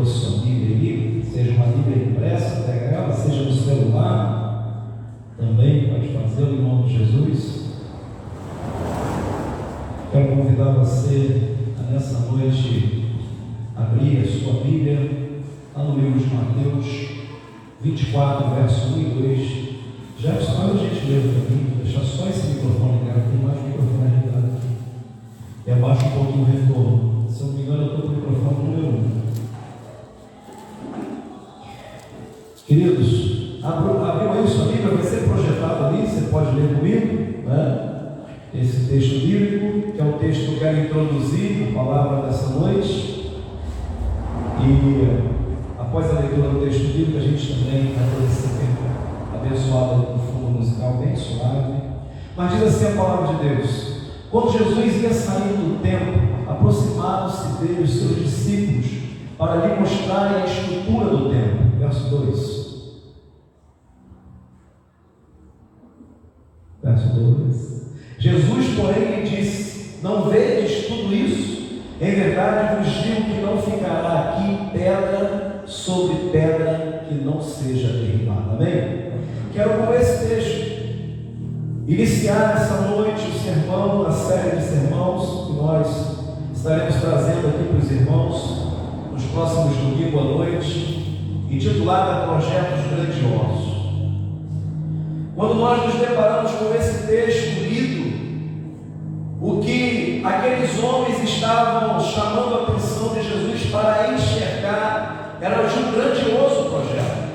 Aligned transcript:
procurou 0.00 0.06
sua 0.06 0.38
Bíblia 0.40 0.76
aí, 0.76 1.24
seja 1.30 1.52
uma 1.52 1.66
Bíblia 1.66 2.08
impressa, 2.08 2.62
pega 2.62 2.86
ela, 2.86 3.12
seja 3.12 3.42
no 3.42 3.52
celular, 3.52 4.96
também 5.38 5.88
pode 5.88 6.08
fazer 6.08 6.52
em 6.52 6.62
nome 6.62 6.88
de 6.88 6.98
Jesus. 6.98 7.60
Quero 10.10 10.36
convidar 10.36 10.72
você 10.72 11.56
a 11.78 11.92
nessa 11.92 12.30
noite 12.30 13.04
abrir 13.76 14.18
a 14.18 14.26
sua 14.26 14.64
Bíblia 14.64 15.38
lá 15.76 15.84
no 15.84 16.00
livro 16.00 16.18
de 16.18 16.34
Mateus 16.34 17.10
24, 17.82 18.54
verso 18.54 18.94
1 18.94 19.00
e 19.00 19.04
2. 19.04 19.70
Jefferson, 20.18 20.52
faz 20.52 20.70
a 20.70 20.78
gentileza 20.78 21.28
para 21.28 21.56
mim, 21.56 21.82
deixar 21.82 22.02
só 22.02 22.28
esse 22.28 22.48
microfone 22.48 22.98
ligado, 23.00 23.30
tem 23.30 23.46
mais 23.46 23.62
microfone 23.62 24.22
ligado 24.22 24.56
aqui. 24.56 24.68
E 25.66 25.70
abaixa 25.70 26.06
um 26.06 26.10
pouquinho 26.10 26.42
o 26.42 26.46
retorno. 26.46 27.26
Se 27.30 27.40
eu 27.40 27.46
não 27.46 27.54
me 27.54 27.62
engano, 27.62 27.82
eu 27.82 27.86
estou 27.86 28.02
com 28.02 28.08
o 28.08 28.16
microfone 28.16 28.64
número 28.64 28.98
1. 29.16 29.20
Queridos, 32.70 33.58
abriu 33.64 34.30
aí 34.30 34.46
sua 34.46 34.66
Bíblia, 34.66 34.94
vai 34.94 35.02
ser 35.02 35.24
projetado 35.24 35.86
ali, 35.86 36.06
você 36.06 36.30
pode 36.30 36.54
ler 36.54 36.76
comigo, 36.76 37.48
né? 37.48 37.88
Esse 38.54 38.88
texto 38.88 39.26
bíblico, 39.26 39.90
que 39.90 40.00
é 40.00 40.04
o 40.04 40.12
texto 40.12 40.44
que 40.44 40.46
eu 40.46 40.48
quero 40.60 40.78
introduzir, 40.78 41.70
a 41.70 41.72
palavra 41.72 42.26
dessa 42.28 42.48
noite. 42.50 43.40
E 44.60 45.32
após 45.78 46.10
a 46.10 46.20
leitura 46.20 46.50
do 46.50 46.60
texto 46.60 46.92
bíblico, 46.92 47.16
a 47.16 47.20
gente 47.22 47.54
também 47.54 47.94
vai 47.94 48.04
ter 48.04 48.26
esse 48.26 48.48
tempo 48.58 48.82
abençoado 49.34 50.02
com 50.02 50.18
fundo 50.18 50.58
musical 50.58 50.98
bem 50.98 51.16
suave. 51.16 51.80
Mas 52.36 52.52
diz 52.52 52.62
assim 52.64 52.92
a 52.92 53.02
palavra 53.02 53.38
de 53.38 53.48
Deus: 53.48 54.12
Quando 54.30 54.52
Jesus 54.52 55.02
ia 55.02 55.14
sair 55.14 55.54
do 55.54 55.80
templo, 55.82 56.52
aproximaram-se 56.52 57.62
dele 57.62 57.82
os 57.82 57.90
seus 57.90 58.16
discípulos 58.16 58.86
para 59.38 59.66
lhe 59.66 59.80
mostrarem 59.80 60.42
a 60.42 60.44
estrutura 60.44 61.06
do 61.06 61.30
templo. 61.30 61.78
Verso 61.78 62.10
2. 62.10 62.60
Verso 66.82 67.08
2. 67.14 67.94
Jesus, 68.18 68.76
porém, 68.76 69.22
lhe 69.22 69.30
disse: 69.30 69.69
Não 70.02 70.30
vedes 70.30 70.86
tudo 70.86 71.14
isso? 71.14 71.60
Em 72.00 72.14
verdade 72.14 72.76
vos 72.76 72.92
digo 72.94 73.22
que 73.24 73.40
não 73.42 73.60
ficará 73.60 74.36
aqui 74.36 74.70
pedra 74.78 75.62
sobre 75.66 76.30
pedra 76.30 77.04
que 77.06 77.14
não 77.14 77.42
seja 77.42 77.88
derribada. 77.88 78.52
Amém? 78.52 79.10
Quero 79.52 79.70
com 79.70 79.92
esse 79.92 80.26
texto 80.26 80.70
iniciar 81.86 82.54
essa 82.56 82.88
noite 82.88 83.26
o 83.28 83.38
sermão, 83.38 84.06
a 84.06 84.12
série 84.12 84.56
de 84.56 84.62
sermãos 84.62 85.46
que 85.46 85.52
nós 85.54 86.20
estaremos 86.54 86.94
trazendo 86.96 87.48
aqui 87.48 87.64
para 87.64 87.78
os 87.78 87.90
irmãos 87.90 88.60
nos 89.12 89.24
próximos 89.24 89.76
domingos 89.76 90.20
à 90.20 90.24
noite, 90.24 91.46
intitulada 91.50 92.26
Projetos 92.26 92.86
Grandiosos. 92.90 93.80
Quando 95.36 95.54
nós 95.54 95.84
nos 95.84 95.94
deparamos 96.00 96.52
com 96.52 96.74
esse 96.74 97.06
texto 97.06 97.60
lido, 97.64 97.99
aqueles 100.70 100.82
homens 100.84 101.22
estavam 101.22 102.00
chamando 102.00 102.54
a 102.54 102.62
atenção 102.62 103.08
de 103.08 103.22
Jesus 103.22 103.70
para 103.70 104.12
enxergar 104.12 105.36
era 105.40 105.66
de 105.66 105.78
um 105.78 105.92
grandioso 105.92 106.70
projeto. 106.70 107.30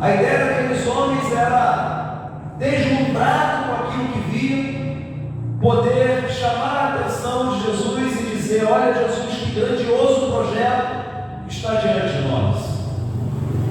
A 0.00 0.14
ideia 0.14 0.38
daqueles 0.38 0.86
homens 0.86 1.32
era, 1.32 2.54
deslumbrado 2.58 3.64
com 3.64 3.74
aquilo 3.82 4.08
que 4.08 4.30
viam, 4.30 5.60
poder 5.60 6.28
chamar 6.30 6.76
a 6.76 6.94
atenção 6.94 7.56
de 7.56 7.64
Jesus 7.64 8.20
e 8.20 8.36
dizer: 8.36 8.64
Olha, 8.64 8.94
Jesus, 8.94 9.34
que 9.34 9.60
grandioso 9.60 10.32
projeto 10.32 11.04
está 11.48 11.74
diante 11.74 12.14
de 12.14 12.28
nós. 12.28 12.56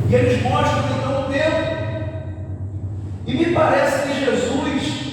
E 0.09 0.15
eles 0.15 0.43
mostram 0.43 0.83
então 0.97 1.21
o 1.21 1.31
tempo. 1.31 1.83
E 3.25 3.33
me 3.33 3.53
parece 3.53 4.07
que 4.07 4.25
Jesus 4.25 5.03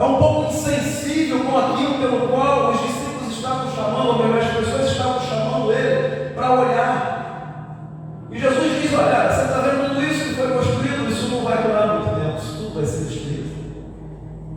é 0.00 0.02
um 0.02 0.16
pouco 0.16 0.39
insensível 0.60 1.40
com 1.40 1.56
aquilo 1.56 1.94
pelo 1.98 2.28
qual 2.28 2.72
os 2.72 2.80
discípulos 2.80 3.36
estavam 3.36 3.74
chamando, 3.74 4.38
as 4.38 4.56
pessoas 4.56 4.90
estavam 4.90 5.20
chamando 5.20 5.72
ele 5.72 6.30
para 6.34 6.60
olhar. 6.60 7.86
E 8.30 8.38
Jesus 8.38 8.82
diz: 8.82 8.92
Olha, 8.94 9.32
você 9.32 9.42
está 9.42 9.60
vendo 9.60 9.88
tudo 9.88 10.04
isso 10.04 10.24
que 10.24 10.34
foi 10.34 10.48
construído? 10.48 11.10
Isso 11.10 11.28
não 11.28 11.42
vai 11.42 11.62
durar 11.62 11.98
muito 11.98 12.20
tempo, 12.20 12.38
isso 12.38 12.56
tudo 12.56 12.74
vai 12.74 12.84
ser 12.84 13.04
destruído. 13.04 13.50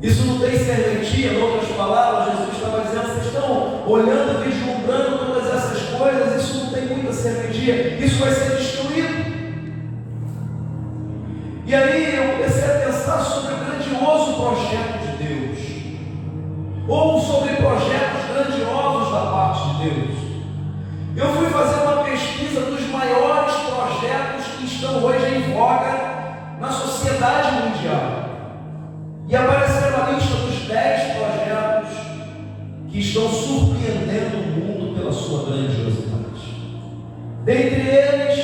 Isso 0.02 0.26
não 0.26 0.40
tem 0.40 0.52
serventia, 0.52 1.34
em 1.34 1.42
outras 1.42 1.70
palavras, 1.70 2.36
Jesus 2.36 2.56
estava 2.58 2.82
dizendo: 2.82 3.08
vocês 3.08 3.26
estão 3.28 3.84
olhando, 3.88 4.44
vislumbrando 4.44 5.18
todas 5.26 5.48
essas 5.48 5.98
coisas, 5.98 6.44
isso 6.44 6.66
não 6.66 6.74
tem 6.74 6.86
muita 6.88 7.14
serventia, 7.14 7.96
isso 8.04 8.20
vai 8.20 8.32
ser 8.32 8.58
destruído. 8.58 9.34
E 11.66 11.74
aí 11.74 12.16
eu 12.18 12.34
comecei 12.34 12.66
a 12.66 12.80
pensar 12.86 13.20
sobre 13.22 13.54
o 13.54 13.58
grandioso 13.58 14.34
projeto 14.34 14.93
ou 16.94 17.20
sobre 17.20 17.56
projetos 17.56 18.24
grandiosos 18.32 19.12
da 19.12 19.22
parte 19.32 19.68
de 19.70 19.90
Deus. 19.90 20.18
Eu 21.16 21.34
fui 21.34 21.50
fazer 21.50 21.82
uma 21.82 22.04
pesquisa 22.04 22.62
dos 22.62 22.88
maiores 22.90 23.54
projetos 23.56 24.46
que 24.58 24.66
estão 24.66 25.04
hoje 25.04 25.26
em 25.38 25.54
voga 25.54 26.58
na 26.60 26.72
sociedade 26.72 27.52
mundial. 27.52 28.30
E 29.28 29.36
apareceu 29.36 30.04
a 30.04 30.12
lista 30.12 30.36
dos 30.36 30.68
10 30.68 31.18
projetos 31.18 31.90
que 32.92 33.00
estão 33.00 33.28
surpreendendo 33.28 34.38
o 34.38 34.60
mundo 34.60 34.96
pela 34.96 35.12
sua 35.12 35.46
grandiosidade. 35.46 36.14
Dentre 37.44 37.90
eles, 37.90 38.43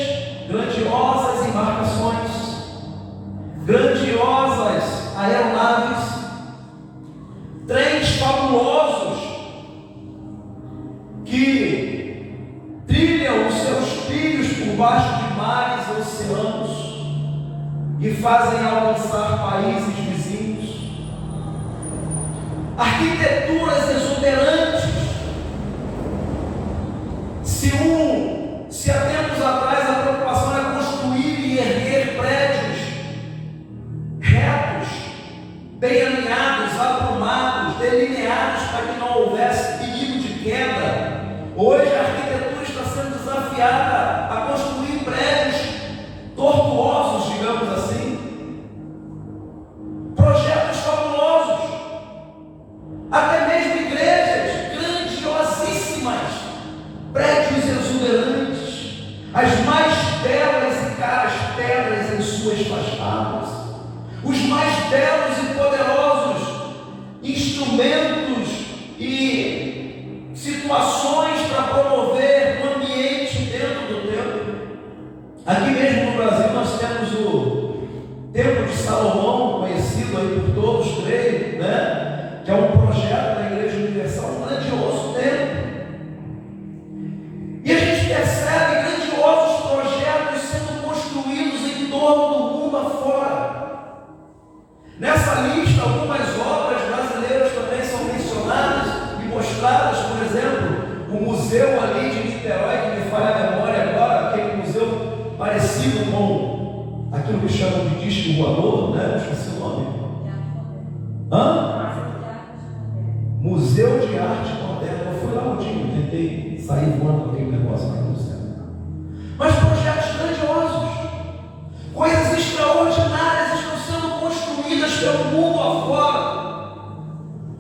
arquiteturas 22.79 23.89
exuberantes. 23.89 24.08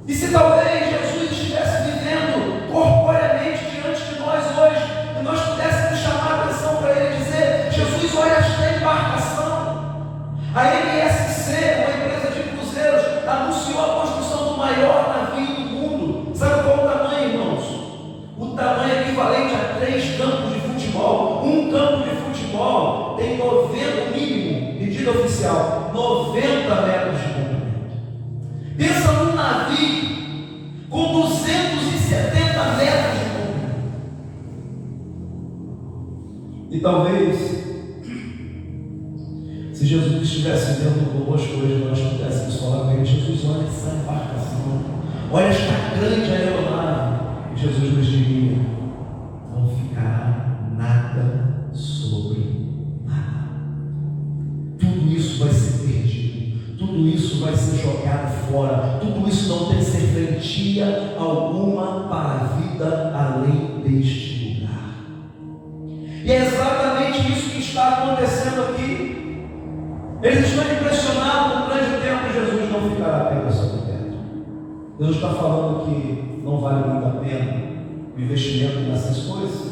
E 0.07 0.15
se 0.15 0.31
talvez 0.31 0.88
E 36.79 36.81
talvez, 36.81 37.35
se 39.73 39.85
Jesus 39.85 40.23
estivesse 40.23 40.81
dentro 40.81 41.07
conosco 41.11 41.57
hoje, 41.57 41.83
nós 41.85 41.99
pudéssemos 41.99 42.55
falar 42.55 42.85
com 42.85 42.91
ele: 42.91 43.03
Jesus, 43.03 43.41
olha 43.49 43.67
essa 43.67 43.97
embarcação, 43.97 44.81
olha 45.29 45.47
esta 45.47 45.73
grande 45.99 46.31
aeronave. 46.31 46.58
Deus 75.09 75.15
está 75.23 75.29
falando 75.29 75.85
que 75.85 76.43
não 76.43 76.61
vale 76.61 76.87
muito 76.87 77.07
a 77.07 77.19
pena 77.19 77.63
o 78.15 78.21
investimento 78.21 78.79
nessas 78.81 79.23
coisas? 79.23 79.69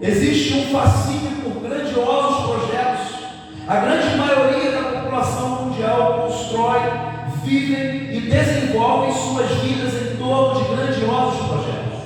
Existe 0.00 0.54
um 0.54 0.62
fascínio 0.72 1.30
por 1.42 1.60
grandiosos 1.62 2.46
projetos. 2.46 3.24
A 3.68 3.76
grande 3.76 4.16
maioria 4.16 4.72
da 4.72 4.82
população 5.00 5.64
mundial 5.64 6.22
constrói, 6.22 6.80
vive 7.44 8.16
e 8.16 8.20
desenvolve 8.30 9.12
suas 9.12 9.50
vidas 9.60 9.92
em 9.92 10.16
torno 10.16 10.58
de 10.58 10.74
grandiosos 10.74 11.46
projetos. 11.48 11.98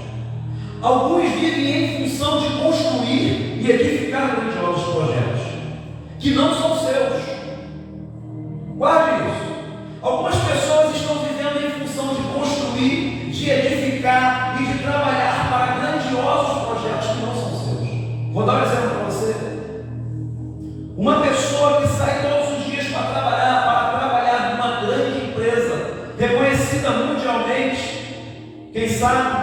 Alguns 0.83 1.31
vivem 1.31 1.69
em 1.69 2.09
função 2.09 2.41
de 2.41 2.49
construir 2.61 3.61
e 3.63 3.71
edificar 3.71 4.35
grandiosos 4.35 4.93
projetos, 4.93 5.43
que 6.19 6.35
não 6.35 6.56
fazendo 18.59 18.91
para 18.91 19.05
você? 19.05 19.35
Uma 20.97 21.21
pessoa 21.21 21.83
que 21.83 21.89
sai 21.89 22.23
todos 22.23 22.59
os 22.59 22.65
dias 22.65 22.87
para 22.89 23.03
trabalhar, 23.03 23.65
para 23.65 23.99
trabalhar 23.99 24.57
numa 24.57 24.81
grande 24.81 25.27
empresa, 25.27 25.91
reconhecida 26.19 26.91
mundialmente, 26.91 28.71
quem 28.73 28.89
sabe 28.89 29.36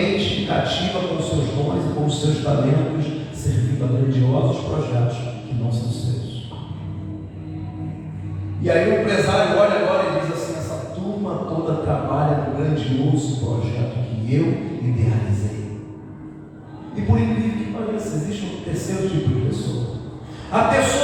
mente 0.00 0.46
cativa 0.46 1.00
com 1.00 1.16
os 1.16 1.26
seus 1.26 1.44
dons 1.50 1.90
e 1.90 1.94
com 1.94 2.06
os 2.06 2.20
seus 2.20 2.42
talentos, 2.42 3.06
servindo 3.34 3.84
a 3.84 3.88
grandiosos 3.88 4.64
projetos 4.64 5.16
que 5.46 5.54
não 5.54 5.70
são 5.70 5.90
seus. 5.90 6.20
E 8.62 8.70
aí 8.70 8.90
o 8.90 9.00
empresário 9.00 9.58
olha 9.58 9.76
agora 9.76 10.08
e 10.08 10.20
diz 10.20 10.32
assim: 10.32 10.58
essa 10.58 10.92
turma 10.94 11.46
toda 11.48 11.82
trabalha 11.82 12.48
no 12.48 12.56
grandioso 12.56 13.44
projeto 13.44 13.98
que 14.08 14.34
eu 14.34 14.46
idealizei. 14.82 15.80
E 16.96 17.02
por 17.02 17.18
incrível 17.18 17.58
que 17.58 17.72
pareça, 17.72 18.16
existe 18.16 18.46
um 18.46 18.64
terceiro 18.64 19.08
tipo 19.08 19.28
de 19.28 19.46
pessoa. 19.46 20.00
A 20.50 20.64
pessoa 20.64 20.99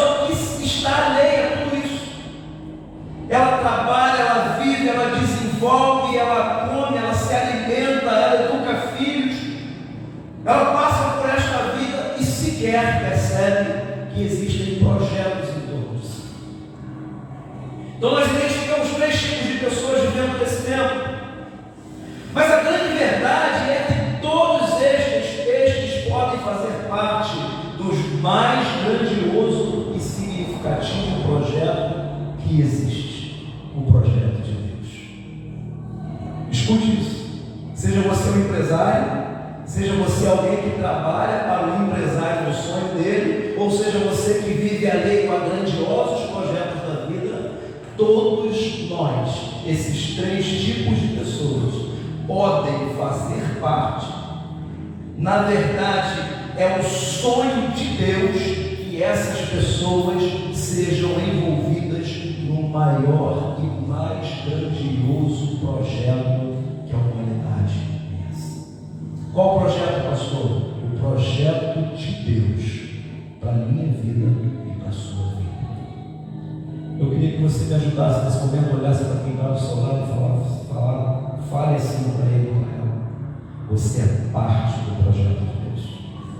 Você 83.68 84.00
é 84.00 84.30
parte 84.32 84.78
do 84.80 85.02
projeto 85.02 85.40
de 85.40 85.70
Deus. 85.70 85.99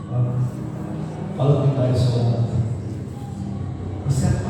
Fala, 0.09 0.38
fala 1.37 1.62
que 1.62 1.71
está 1.71 1.90
isso 1.90 2.12
Você 4.06 4.26
é 4.26 4.46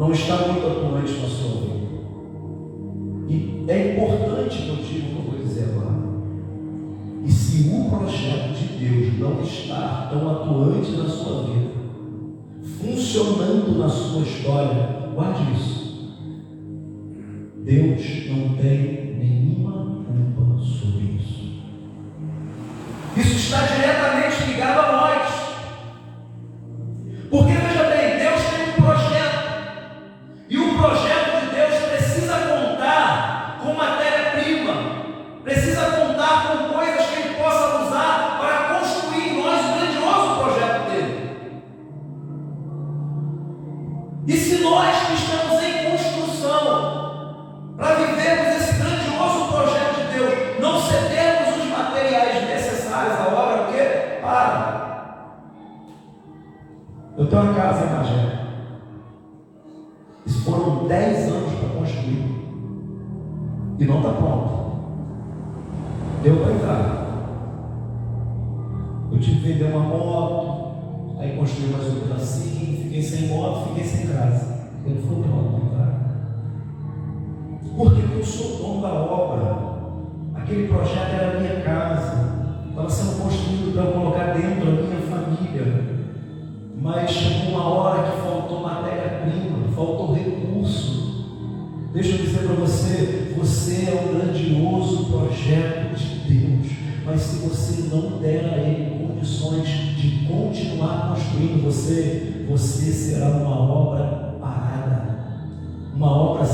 não 0.00 0.12
está 0.12 0.48
muito 0.48 0.66
atuante 0.66 1.12
na 1.12 1.28
sua 1.28 1.60
vida. 1.60 1.80
E 3.28 3.64
é 3.68 3.92
importante 3.92 4.62
que 4.62 4.68
eu 4.70 4.76
diga 4.76 5.06
o 5.06 5.10
que 5.10 5.16
eu 5.16 5.30
vou 5.30 5.38
dizer 5.38 5.64
agora. 5.64 6.00
E 7.22 7.30
se 7.30 7.68
o 7.68 7.76
um 7.76 7.90
projeto 7.90 8.54
de 8.54 8.78
Deus 8.78 9.18
não 9.18 9.42
está 9.42 10.08
tão 10.10 10.30
atuante 10.30 10.92
na 10.92 11.06
sua 11.06 11.42
vida, 11.42 11.70
funcionando 12.80 13.78
na 13.78 13.90
sua 13.90 14.22
história, 14.22 15.10
guarde 15.14 15.52
isso. 15.52 16.14
Deus 17.62 18.00
não 18.30 18.56
tem 18.56 18.99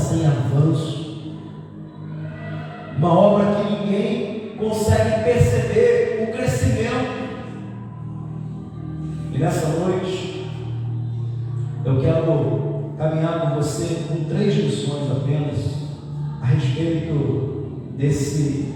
sem 0.07 0.25
avanço, 0.25 1.35
uma 2.97 3.13
obra 3.13 3.45
que 3.55 3.73
ninguém 3.73 4.53
consegue 4.57 5.25
perceber 5.25 6.29
o 6.29 6.33
crescimento. 6.33 7.17
E 9.33 9.37
nessa 9.37 9.67
noite, 9.79 10.49
eu 11.83 11.99
quero 11.99 12.93
caminhar 12.97 13.41
com 13.41 13.55
você 13.61 14.05
com 14.07 14.23
três 14.23 14.55
lições 14.55 15.11
apenas 15.11 15.89
a 16.41 16.45
respeito 16.45 17.81
desse 17.97 18.66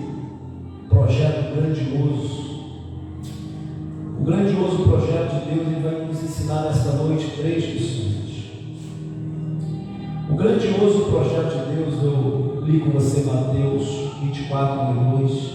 quatro 14.52 14.94
milhões 14.94 15.54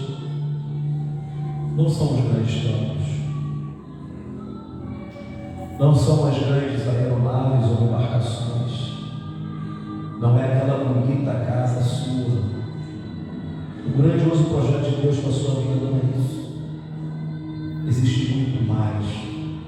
não 1.75 1.87
são 1.87 2.15
os 2.15 2.21
grandes 2.21 2.63
campos, 2.63 3.07
não 5.79 5.93
são 5.93 6.27
as 6.27 6.39
grandes 6.39 6.87
aeronaves 6.87 7.69
ou 7.69 7.87
embarcações, 7.87 8.93
não 10.19 10.39
é 10.39 10.45
aquela 10.45 10.83
bonita 10.83 11.31
casa 11.31 11.83
sua. 11.83 12.47
O 13.85 14.01
grandioso 14.01 14.45
projeto 14.45 14.89
de 14.89 15.01
Deus 15.03 15.17
para 15.17 15.29
a 15.29 15.33
sua 15.33 15.61
vida 15.61 15.85
não 15.85 15.97
é 15.97 16.17
isso. 16.17 16.37
Existe 17.87 18.33
muito 18.33 18.67
mais 18.67 19.05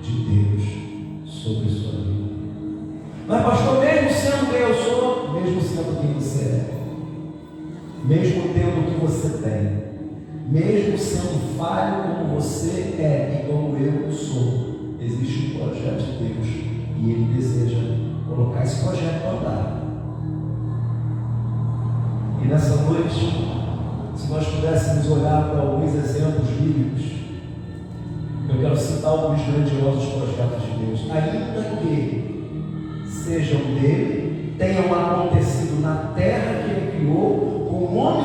de 0.02 0.12
Deus 0.24 1.32
sobre 1.32 1.68
a 1.68 1.70
sua 1.70 1.92
vida. 1.92 2.30
Mas, 3.28 3.46
pastor, 3.46 3.80
mesmo 3.80 4.10
sendo 4.10 4.50
quem 4.50 4.60
eu 4.62 4.74
sou, 4.74 5.34
mesmo 5.34 5.62
sendo 5.62 6.02
quem 6.02 6.14
você 6.16 6.46
é, 6.46 6.80
mesmo 8.06 8.54
tendo 8.54 8.69
tem, 9.42 9.90
mesmo 10.48 10.98
sendo 10.98 11.58
falho 11.58 12.04
como 12.04 12.36
você 12.36 12.96
é 13.00 13.44
e 13.44 13.52
como 13.52 13.78
eu 13.78 14.12
sou, 14.12 14.96
existe 15.00 15.56
um 15.56 15.60
projeto 15.60 16.00
de 16.00 16.24
Deus 16.24 16.48
e 16.98 17.12
Ele 17.12 17.34
deseja 17.34 17.78
colocar 18.28 18.64
esse 18.64 18.84
projeto 18.84 19.22
para 19.22 19.32
andar. 19.32 19.80
E 22.44 22.48
nessa 22.48 22.76
noite, 22.84 23.50
se 24.16 24.30
nós 24.30 24.48
pudéssemos 24.48 25.10
olhar 25.10 25.50
para 25.50 25.62
alguns 25.62 25.94
exemplos 25.96 26.48
bíblicos, 26.50 27.20
eu 28.50 28.60
quero 28.60 28.78
citar 28.78 29.12
alguns 29.12 29.42
grandiosos 29.46 30.14
projetos 30.14 30.64
de 30.64 30.86
Deus, 30.86 31.12
ainda 31.12 31.78
que 31.78 33.06
sejam 33.06 33.60
dele, 33.76 34.56
tenham 34.58 34.94
acontecido 34.94 35.82
na 35.82 36.14
terra 36.16 36.64
que 36.64 36.72
ele 36.72 36.92
criou, 36.98 37.49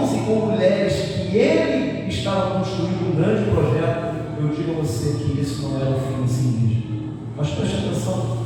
homens 0.05 0.13
e 0.13 0.25
com 0.25 0.47
mulheres 0.47 0.95
que 0.95 1.37
ele 1.37 2.09
estava 2.09 2.59
construindo 2.59 3.13
um 3.13 3.17
grande 3.17 3.51
projeto. 3.51 4.15
Eu 4.39 4.49
digo 4.49 4.73
a 4.73 4.83
você 4.83 5.15
que 5.15 5.41
isso 5.41 5.63
não 5.63 5.81
era 5.81 5.91
o 5.91 6.01
fim 6.01 6.23
em 6.23 6.29
si 6.29 6.43
mesmo. 6.43 7.15
Mas 7.37 7.51
preste 7.51 7.77
atenção. 7.77 8.45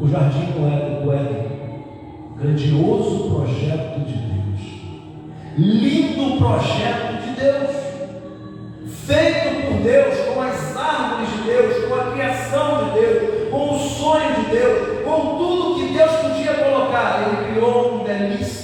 O 0.00 0.08
jardim 0.08 0.52
do 0.52 1.12
Éden, 1.12 1.48
grandioso 2.38 3.30
projeto 3.30 4.00
de 4.00 4.14
Deus, 4.14 4.60
lindo 5.56 6.38
projeto 6.38 7.22
de 7.22 7.40
Deus 7.40 7.82
feito 9.06 9.66
por 9.66 9.80
Deus, 9.82 10.18
com 10.26 10.40
as 10.40 10.76
árvores 10.76 11.28
de 11.30 11.42
Deus, 11.42 11.88
com 11.88 11.94
a 11.94 12.12
criação 12.12 12.84
de 12.84 13.00
Deus, 13.00 13.50
com 13.50 13.74
o 13.74 13.78
sonho 13.78 14.34
de 14.36 14.50
Deus, 14.50 15.04
com 15.04 15.36
tudo 15.38 15.74
que 15.74 15.92
Deus 15.92 16.10
podia 16.12 16.54
colocar. 16.54 17.22
Ele 17.26 17.52
criou 17.52 17.94
um 17.94 18.04
belíssimo 18.04 18.61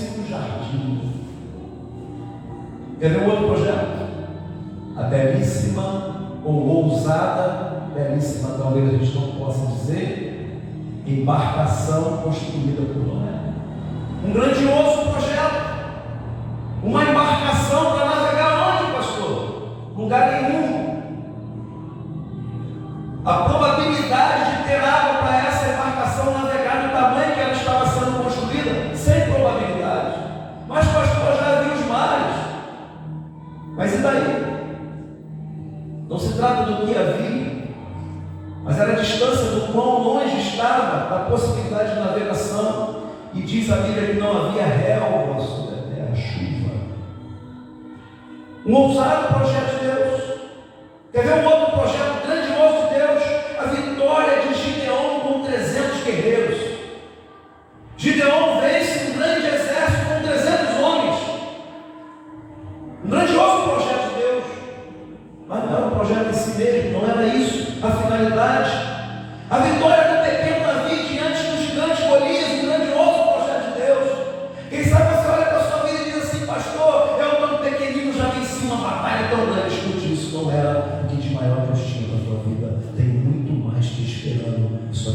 Ver 2.99 3.17
um 3.17 3.31
outro 3.31 3.47
projeto? 3.47 4.09
A 4.97 5.03
belíssima 5.05 6.41
ou 6.45 6.85
ousada, 6.85 7.83
belíssima 7.95 8.57
talvez 8.59 8.89
a 8.89 8.99
gente 8.99 9.15
não 9.15 9.29
possa 9.39 9.67
dizer, 9.67 10.61
embarcação 11.07 12.19
construída 12.25 12.83
por 12.83 13.07
Noé. 13.07 13.39
Um 14.25 14.33
grandioso 14.33 15.11
projeto. 15.13 15.38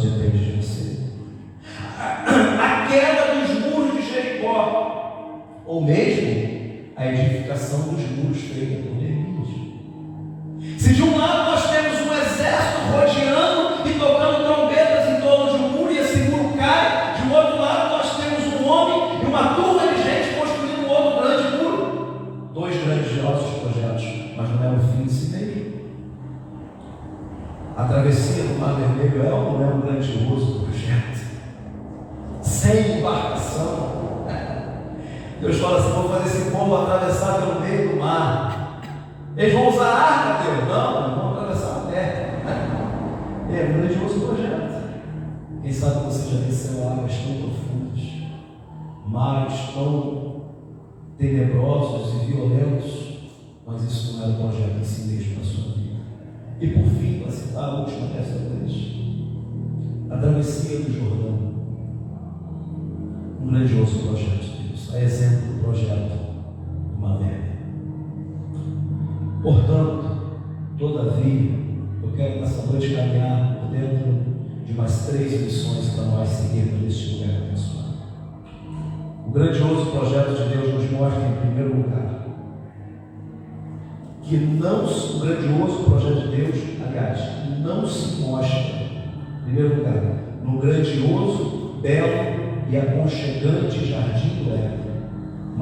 Depende 0.07 0.45
de 0.45 0.51
você. 0.51 0.97
A 1.97 2.87
queda 2.87 3.35
dos 3.35 3.49
muros 3.59 3.95
de 3.95 4.11
Jericó, 4.11 5.61
ou 5.65 5.83
mesmo 5.83 6.53
a 6.95 7.07
edificação 7.07 7.93
dos 7.93 8.09
muros 8.09 8.41
feita 8.41 8.83
por 8.83 8.95
Neemias. 8.95 9.49
Se 10.77 10.93
de 10.93 11.03
um 11.03 11.17
lado 11.17 11.42
atravessar 37.23 37.39
pelo 37.39 37.61
meio 37.61 37.89
do 37.89 37.99
mar. 37.99 38.81
Eles 39.35 39.53
vão 39.53 39.69
usar 39.69 39.87
arca, 39.87 40.43
Deus? 40.43 40.67
Não, 40.67 41.15
vão 41.15 41.33
atravessar 41.33 41.77
a 41.77 41.91
terra. 41.91 42.33
É 43.49 43.69
um 43.69 43.81
grandioso 43.81 44.27
projeto. 44.27 44.83
Quem 45.61 45.71
sabe 45.71 46.05
você 46.05 46.35
já 46.35 46.45
desceu 46.45 46.87
águas 46.87 47.13
tão 47.13 47.35
profundas, 47.37 48.03
mares 49.07 49.73
tão 49.73 50.41
tenebrosos 51.17 52.21
e 52.21 52.25
violentos, 52.25 53.17
mas 53.65 53.83
isso 53.83 54.17
não 54.17 54.23
era 54.23 54.33
o 54.33 54.35
projeto 54.35 54.79
em 54.79 54.83
si 54.83 55.07
mesmo 55.07 55.39
na 55.39 55.45
sua 55.45 55.73
vida. 55.73 55.99
E 56.59 56.67
por 56.67 56.83
fim, 56.83 57.19
para 57.19 57.31
citar 57.31 57.63
a 57.63 57.79
última 57.79 58.07
dessa 58.07 58.39
vez, 58.39 59.02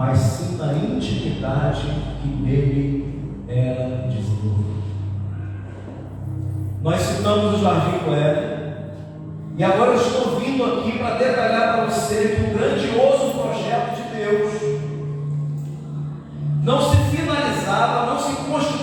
mas 0.02 0.18
sim 0.18 0.58
na 0.58 0.74
intimidade 0.74 1.86
que 2.22 2.28
nele 2.28 3.46
era 3.48 4.08
desenvolvida. 4.08 4.82
Nós 6.82 7.00
citamos 7.02 7.60
o 7.60 7.64
jardim 7.64 8.04
do 8.04 8.16
Éden, 8.16 8.62
e 9.60 9.64
agora 9.64 9.92
eu 9.92 9.98
estou 9.98 10.40
vindo 10.40 10.64
aqui 10.64 10.98
para 10.98 11.18
detalhar 11.18 11.74
para 11.74 11.86
você 11.86 12.36
que 12.36 12.50
o 12.50 12.58
grandioso 12.58 13.32
projeto 13.38 13.96
de 13.98 14.18
Deus 14.18 14.82
não 16.64 16.82
se 16.82 16.98
finalizava, 17.16 18.12
não 18.12 18.20
se 18.20 18.36
constituía, 18.38 18.81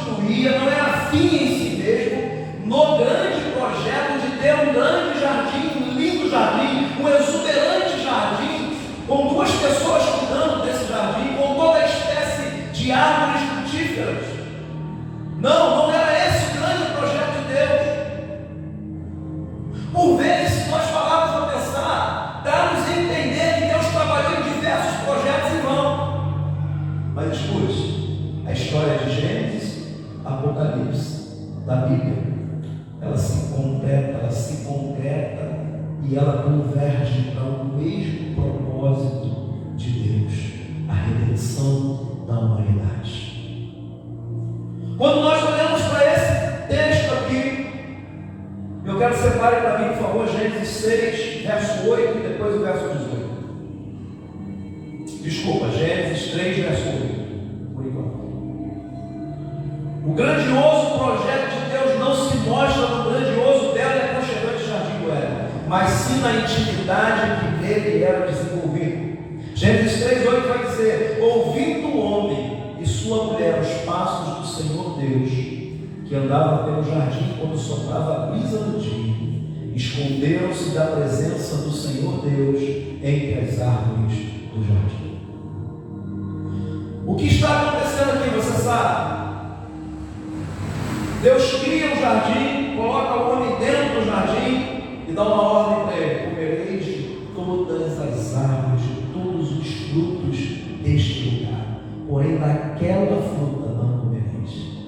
Então, 95.18 95.30
dá 95.30 95.34
uma 95.34 95.42
ordem 95.42 95.98
é: 95.98 96.30
comereis 96.30 97.06
todas 97.34 97.98
as 97.98 98.36
árvores, 98.36 98.82
de 98.82 99.02
todos 99.12 99.50
os 99.50 99.66
frutos 99.90 100.38
deste 100.80 101.42
lugar, 101.42 101.80
porém 102.08 102.38
daquela 102.38 103.20
fruta 103.20 103.68
não 103.68 103.98
comereis. 103.98 104.78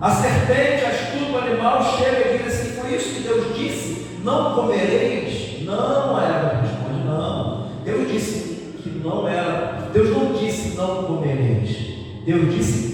A 0.00 0.10
serpente, 0.12 0.84
astuto 0.84 1.36
animal, 1.38 1.82
chega 1.82 2.34
e 2.34 2.38
diz 2.38 2.46
assim: 2.46 2.80
Foi 2.80 2.94
isso 2.94 3.14
que 3.16 3.22
Deus 3.22 3.58
disse: 3.58 4.06
Não 4.22 4.54
comereis. 4.54 5.64
Não, 5.64 6.20
ela 6.20 6.60
responde: 6.62 7.04
Não. 7.04 7.66
Deus 7.84 8.12
disse 8.12 8.74
que 8.80 8.90
não 8.90 9.26
era. 9.26 9.90
Deus 9.92 10.10
não 10.10 10.34
disse 10.34 10.76
não 10.76 11.02
comereis. 11.02 11.96
Deus 12.24 12.54
disse 12.54 12.87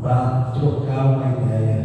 para 0.00 0.30
trocar 0.54 1.04
uma 1.06 1.28
ideia. 1.28 1.79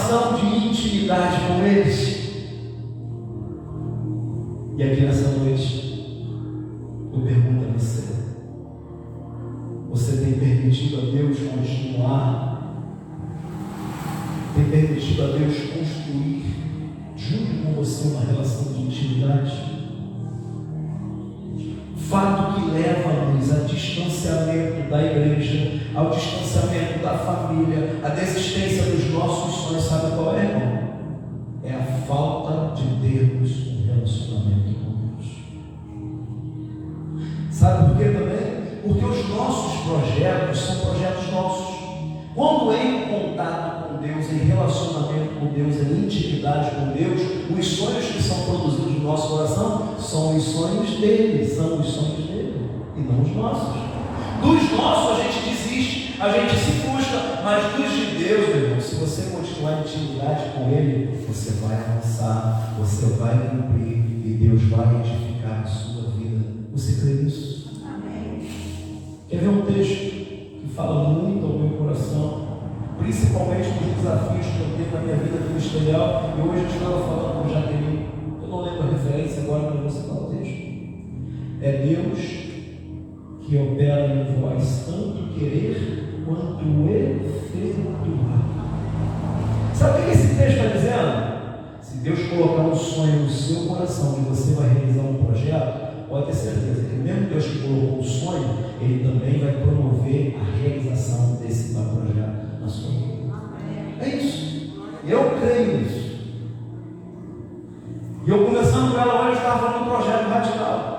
relação 0.00 0.34
de 0.34 0.68
intimidade 0.68 1.46
com 1.46 1.62
eles. 1.62 2.20
E 4.78 4.82
aqui 4.82 5.00
nessa 5.02 5.28
noite, 5.38 6.06
eu 7.12 7.20
pergunto 7.20 7.66
a 7.66 7.78
você: 7.78 8.14
você 9.90 10.16
tem 10.24 10.32
permitido 10.34 10.98
a 10.98 11.10
Deus 11.10 11.38
continuar? 11.38 12.50
Tem 14.54 14.64
permitido 14.64 15.22
a 15.22 15.26
Deus 15.36 15.56
construir 15.70 16.44
junto 17.16 17.62
com 17.62 17.74
você 17.74 18.08
uma 18.08 18.24
relação 18.24 18.72
de 18.72 18.82
intimidade? 18.82 19.69
E 53.00 53.12
não 53.12 53.22
os 53.22 53.34
nossos. 53.34 53.80
Dos 54.42 54.72
nossos 54.72 55.20
a 55.20 55.22
gente 55.22 55.50
desiste, 55.50 56.16
a 56.20 56.30
gente 56.30 56.54
se 56.54 56.72
frustra, 56.80 57.40
mas 57.42 57.74
dos 57.74 57.90
de 57.92 58.24
Deus, 58.24 58.48
meu 58.48 58.64
irmão, 58.64 58.80
se 58.80 58.94
você 58.96 59.30
continuar 59.34 59.78
em 59.78 59.80
intimidade 59.80 60.50
com 60.54 60.70
Ele, 60.70 61.24
você 61.26 61.52
vai 61.62 61.76
avançar, 61.76 62.74
você 62.78 63.06
vai 63.16 63.36
cumprir 63.48 63.98
e 64.24 64.38
Deus 64.40 64.62
vai 64.64 65.00
edificar 65.00 65.62
a 65.62 65.66
sua 65.66 66.10
vida. 66.12 66.44
Você 66.72 67.00
crê 67.00 67.22
nisso? 67.22 67.80
Amém. 67.84 68.48
Quer 69.28 69.38
ver 69.38 69.48
um 69.48 69.62
texto 69.62 70.10
que 70.10 70.70
fala 70.74 71.08
muito 71.08 71.44
ao 71.44 71.58
meu 71.58 71.78
coração, 71.78 72.48
principalmente 72.98 73.68
nos 73.68 73.96
desafios 73.96 74.46
que 74.46 74.60
eu 74.60 74.76
tenho 74.76 74.92
na 74.92 75.00
minha 75.00 75.16
vida 75.16 75.48
ministerial, 75.48 76.34
e 76.36 76.40
hoje 76.40 76.64
eu 76.64 76.70
estava 76.70 76.98
falando 77.00 77.42
com 77.42 77.48
o 77.48 77.52
Jaqueline, 77.52 78.06
eu 78.42 78.48
não 78.48 78.62
lembro 78.62 78.82
a 78.82 78.90
referência 78.92 79.42
agora, 79.42 79.74
mas 79.74 79.92
você 79.92 80.08
fala 80.08 80.28
o 80.28 80.34
texto. 80.34 80.70
É 81.62 81.72
Deus 81.86 82.39
que 83.50 83.56
opera 83.56 84.06
em 84.06 84.40
vós 84.40 84.84
tanto 84.86 85.34
querer 85.34 86.22
quanto 86.24 86.62
efetuar. 86.88 88.46
Sabe 89.74 90.02
o 90.02 90.04
que 90.04 90.10
esse 90.12 90.36
texto 90.36 90.56
está 90.56 90.68
dizendo? 90.68 91.40
Se 91.82 91.96
Deus 91.96 92.28
colocar 92.28 92.62
um 92.62 92.76
sonho 92.76 93.24
no 93.24 93.28
seu 93.28 93.66
coração 93.66 94.18
e 94.20 94.28
você 94.28 94.54
vai 94.54 94.68
realizar 94.68 95.02
um 95.02 95.24
projeto, 95.24 96.08
pode 96.08 96.26
ter 96.26 96.34
certeza 96.34 96.84
que 96.90 96.94
mesmo 96.94 97.28
Deus 97.28 97.44
que 97.44 97.58
colocou 97.58 97.98
o 97.98 98.04
sonho, 98.04 98.56
Ele 98.80 99.02
também 99.02 99.40
vai 99.40 99.52
promover 99.54 100.38
a 100.40 100.56
realização 100.56 101.40
desse 101.42 101.74
projeto 101.74 102.60
na 102.60 102.68
sua 102.68 102.90
vida. 102.90 103.34
É 104.00 104.08
isso. 104.10 104.80
Eu 105.04 105.38
creio 105.40 105.78
nisso. 105.78 106.20
E 108.24 108.30
eu 108.30 108.46
começando 108.46 108.92
com 108.92 109.00
ela 109.00 109.28
hoje, 109.28 109.38
estava 109.38 109.58
falando 109.58 109.86
um 109.86 109.90
projeto 109.90 110.28
radical. 110.28 110.89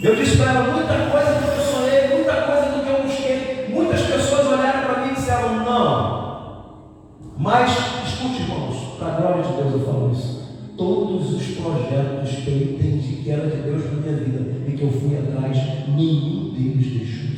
Eu 0.00 0.14
ela 0.14 0.72
muita 0.72 0.94
coisa 1.10 1.34
do 1.34 1.52
que 1.52 1.58
eu 1.58 1.64
sonhei, 1.64 2.14
muita 2.14 2.42
coisa 2.42 2.70
do 2.70 2.84
que 2.84 2.88
eu 2.88 3.02
busquei. 3.02 3.66
Muitas 3.68 4.02
pessoas 4.02 4.46
olharam 4.46 4.84
para 4.86 5.04
mim 5.04 5.10
e 5.10 5.14
disseram 5.16 5.64
não. 5.64 6.18
Mas, 7.36 7.76
escute, 8.06 8.42
irmãos, 8.42 8.96
para 8.96 9.08
a 9.08 9.20
glória 9.20 9.42
de 9.42 9.52
Deus 9.54 9.72
eu 9.72 9.80
falo 9.80 10.12
isso. 10.12 10.38
Todos 10.76 11.32
os 11.32 11.46
projetos 11.56 12.30
que 12.30 12.48
eu 12.48 12.56
entendi 12.56 13.22
que 13.24 13.30
era 13.30 13.50
de 13.50 13.56
Deus 13.56 13.84
na 13.86 14.00
minha 14.00 14.16
vida 14.16 14.68
e 14.68 14.72
que 14.72 14.82
eu 14.84 14.92
fui 14.92 15.18
atrás, 15.18 15.58
nenhum 15.88 16.54
deles 16.54 16.92
deixou 16.92 17.34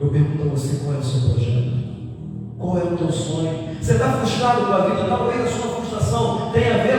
Eu 0.00 0.08
pergunto 0.10 0.42
a 0.42 0.50
você 0.52 0.78
qual 0.84 0.94
é 0.94 0.98
o 0.98 1.02
seu 1.02 1.30
projeto? 1.30 1.72
Qual 2.56 2.78
é 2.78 2.84
o 2.84 2.96
teu 2.96 3.10
sonho? 3.10 3.76
Você 3.80 3.92
está 3.92 4.12
frustrado 4.12 4.66
com 4.66 4.72
a 4.72 4.86
vida? 4.86 5.08
Talvez 5.08 5.40
a 5.40 5.46
sua 5.46 5.74
frustração 5.74 6.50
tenha 6.52 6.74
a 6.74 6.78
ver 6.78 6.97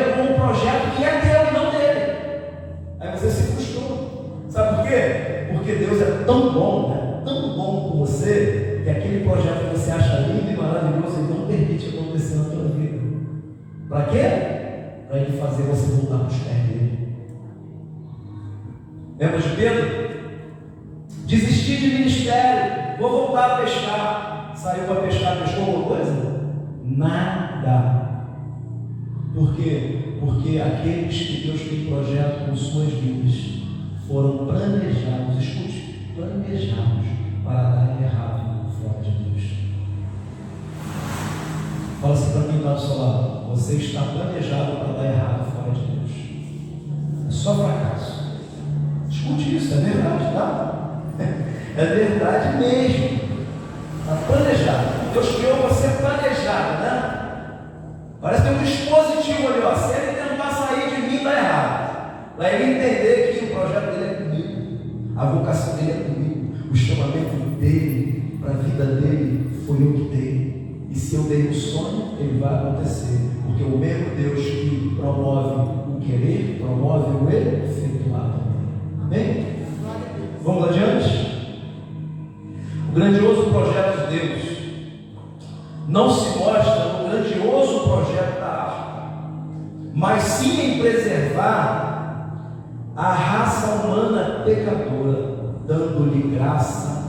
vou 23.00 23.28
voltar 23.28 23.52
a 23.52 23.58
pescar. 23.58 24.52
Saiu 24.56 24.86
para 24.86 25.02
pescar, 25.02 25.38
pescou 25.38 25.66
alguma 25.66 25.96
coisa? 25.96 26.42
Nada. 26.84 28.10
Por 29.34 29.56
quê? 29.56 30.18
Porque 30.20 30.60
aqueles 30.60 31.18
que 31.18 31.48
Deus 31.48 31.62
tem 31.62 31.86
projeto 31.86 32.50
com 32.50 32.56
suas 32.56 32.92
vidas 32.94 33.64
foram 34.08 34.46
planejados, 34.46 35.38
escute, 35.38 36.14
planejados 36.16 37.06
para 37.44 37.62
dar 37.62 38.02
errado 38.02 38.66
fora 38.70 39.02
de 39.02 39.12
Deus. 39.12 39.44
Fala 42.02 42.14
assim 42.14 42.32
para 42.34 42.48
quem 42.48 42.58
está 42.58 42.74
do 42.74 42.82
seu 42.82 42.98
lado: 42.98 43.48
você 43.50 43.76
está 43.76 44.02
planejado 44.02 44.72
para 44.78 44.94
dar 44.94 45.06
errado 45.06 45.52
fora 45.52 45.72
de 45.72 45.82
Deus. 45.82 47.28
É 47.28 47.32
só 47.32 47.56
fracasso 47.56 48.20
discute 49.30 49.56
isso, 49.56 49.74
é 49.74 49.78
verdade, 49.78 50.34
tá? 50.34 50.76
É 51.78 51.86
verdade 51.86 52.58
mesmo. 52.58 52.89
Deus 55.14 55.36
criou 55.36 55.58
você 55.58 55.88
planejado, 56.00 56.82
né? 56.82 57.20
Parece 58.22 58.44
que 58.44 58.50
tem 58.50 58.58
um 58.58 58.64
dispositivo 58.64 59.48
ali, 59.48 59.62
ó. 59.64 59.76
Se 59.76 59.94
ele 59.94 60.30
tentar 60.30 60.50
sair 60.52 60.96
de 60.96 61.02
mim, 61.02 61.18
está 61.18 61.34
errado. 61.34 62.36
Para 62.38 62.54
ele 62.54 62.74
entender 62.74 63.38
que 63.38 63.46
o 63.46 63.48
projeto 63.50 63.92
dele 63.92 64.06
é 64.06 64.14
comigo, 64.24 65.14
a 65.18 65.26
vocação 65.26 65.76
dele 65.76 65.92
é 65.92 66.14
comigo, 66.14 66.54
o 66.72 66.76
chamamento 66.76 67.36
dele, 67.60 68.40
para 68.40 68.52
a 68.52 68.58
vida 68.58 68.86
dele, 68.86 69.64
foi 69.66 69.78
eu 69.78 69.94
que 69.94 70.16
dei. 70.16 70.88
E 70.90 70.96
se 70.96 71.16
eu 71.16 71.24
dei 71.24 71.50
um 71.50 71.54
sonho, 71.54 72.18
ele 72.20 72.40
vai 72.40 72.56
acontecer. 72.56 73.20
Porque 73.46 73.64
o 73.64 73.78
mesmo 73.78 74.16
Deus 74.16 74.40
que 74.40 74.96
promove 74.98 75.98
o 75.98 76.00
querer, 76.00 76.60
promove 76.60 77.12
o 77.12 77.30
efetuar. 77.30 78.49
Dando-lhe 96.70 96.90
graça 96.90 97.09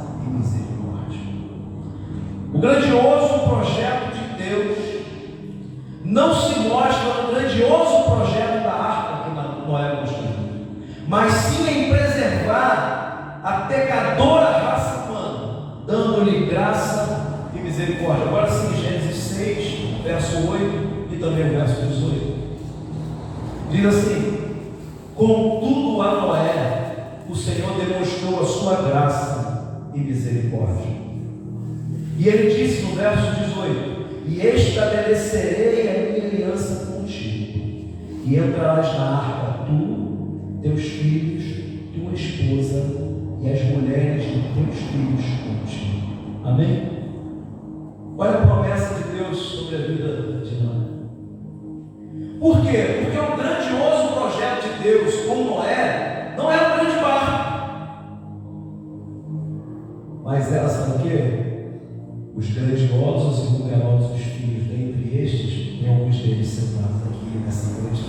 Os 62.40 62.48
grandiosos 62.52 63.48
e 63.50 63.52
numerosos 63.58 64.18
filhos, 64.18 64.64
dentre 64.64 65.22
estes, 65.22 65.78
tem 65.78 65.94
alguns 65.94 66.16
deles 66.16 66.46
sentados 66.46 67.02
aqui 67.02 67.36
nessa 67.44 67.82
noite. 67.82 68.02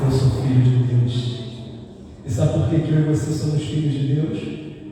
Eu 0.00 0.10
sou 0.12 0.42
filho 0.42 0.62
de 0.62 0.94
Deus. 0.94 1.42
E 2.24 2.30
sabe 2.30 2.52
por 2.52 2.70
que, 2.70 2.78
que 2.82 2.92
eu 2.92 3.00
e 3.00 3.02
você 3.02 3.32
somos 3.32 3.64
filhos 3.64 3.94
de 3.94 4.14
Deus? 4.14 4.38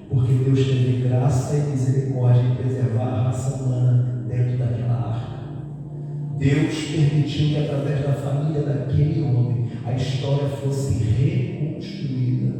Porque 0.08 0.32
Deus 0.32 0.66
teve 0.66 1.08
graça 1.08 1.58
e 1.58 1.70
misericórdia 1.70 2.42
em 2.42 2.56
preservar 2.56 3.04
a 3.04 3.22
raça 3.22 3.62
humana 3.62 4.24
dentro 4.28 4.58
daquela 4.58 4.94
arca. 4.94 5.30
Deus 6.36 6.74
permitiu 6.74 7.48
que 7.50 7.56
através 7.56 8.04
da 8.04 8.14
família 8.14 8.62
daquele 8.62 9.22
homem 9.22 9.68
a 9.86 9.92
história 9.92 10.48
fosse 10.48 10.94
reconstruída, 11.04 12.52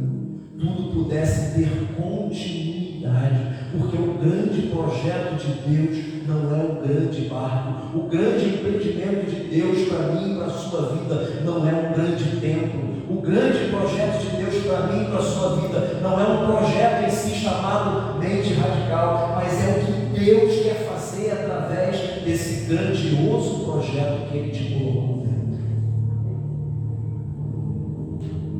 tudo 0.57 0.93
pudesse 0.93 1.53
ter 1.53 1.67
continuidade, 1.97 3.60
porque 3.71 3.97
o 3.97 4.13
grande 4.15 4.61
projeto 4.63 5.35
de 5.35 5.53
Deus 5.69 6.11
não 6.27 6.55
é 6.55 6.63
um 6.63 6.75
grande 6.85 7.21
barco. 7.29 7.97
O 7.97 8.03
grande 8.03 8.45
empreendimento 8.45 9.29
de 9.29 9.43
Deus 9.47 9.87
para 9.87 10.07
mim 10.13 10.33
e 10.33 10.35
para 10.35 10.45
a 10.45 10.49
sua 10.49 10.81
vida 10.93 11.41
não 11.43 11.67
é 11.67 11.73
um 11.73 11.93
grande 11.93 12.39
templo. 12.39 12.91
O 13.09 13.21
grande 13.21 13.69
projeto 13.69 14.19
de 14.19 14.37
Deus 14.37 14.65
para 14.65 14.87
mim 14.87 15.03
e 15.03 15.05
para 15.05 15.19
a 15.19 15.23
sua 15.23 15.55
vida 15.57 15.99
não 16.01 16.19
é 16.19 16.23
um 16.23 16.45
projeto 16.45 17.05
em 17.05 17.09
si 17.09 17.35
chamado 17.35 18.19
mente 18.19 18.53
radical, 18.53 19.33
mas 19.35 19.53
é 19.65 19.71
o 19.71 19.85
que 19.85 20.19
Deus 20.19 20.63
quer 20.63 20.87
fazer 20.89 21.31
através 21.31 22.23
desse 22.23 22.65
grandioso 22.65 23.65
projeto 23.65 24.29
que 24.29 24.37
Ele 24.37 24.51
te 24.51 24.73
colocou 24.73 25.17
dentro. 25.17 25.31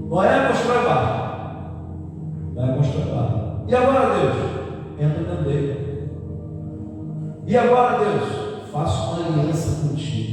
Noé 0.09 0.47
constrói 0.47 0.83
barco. 0.85 1.31
Noé 2.55 2.75
constrói 2.75 3.05
barco. 3.05 3.41
E 3.67 3.75
agora, 3.75 4.19
Deus? 4.19 4.30
E 7.51 7.57
agora, 7.57 7.99
Deus? 7.99 8.69
Faço 8.71 9.11
uma 9.11 9.25
aliança 9.27 9.85
contigo. 9.85 10.30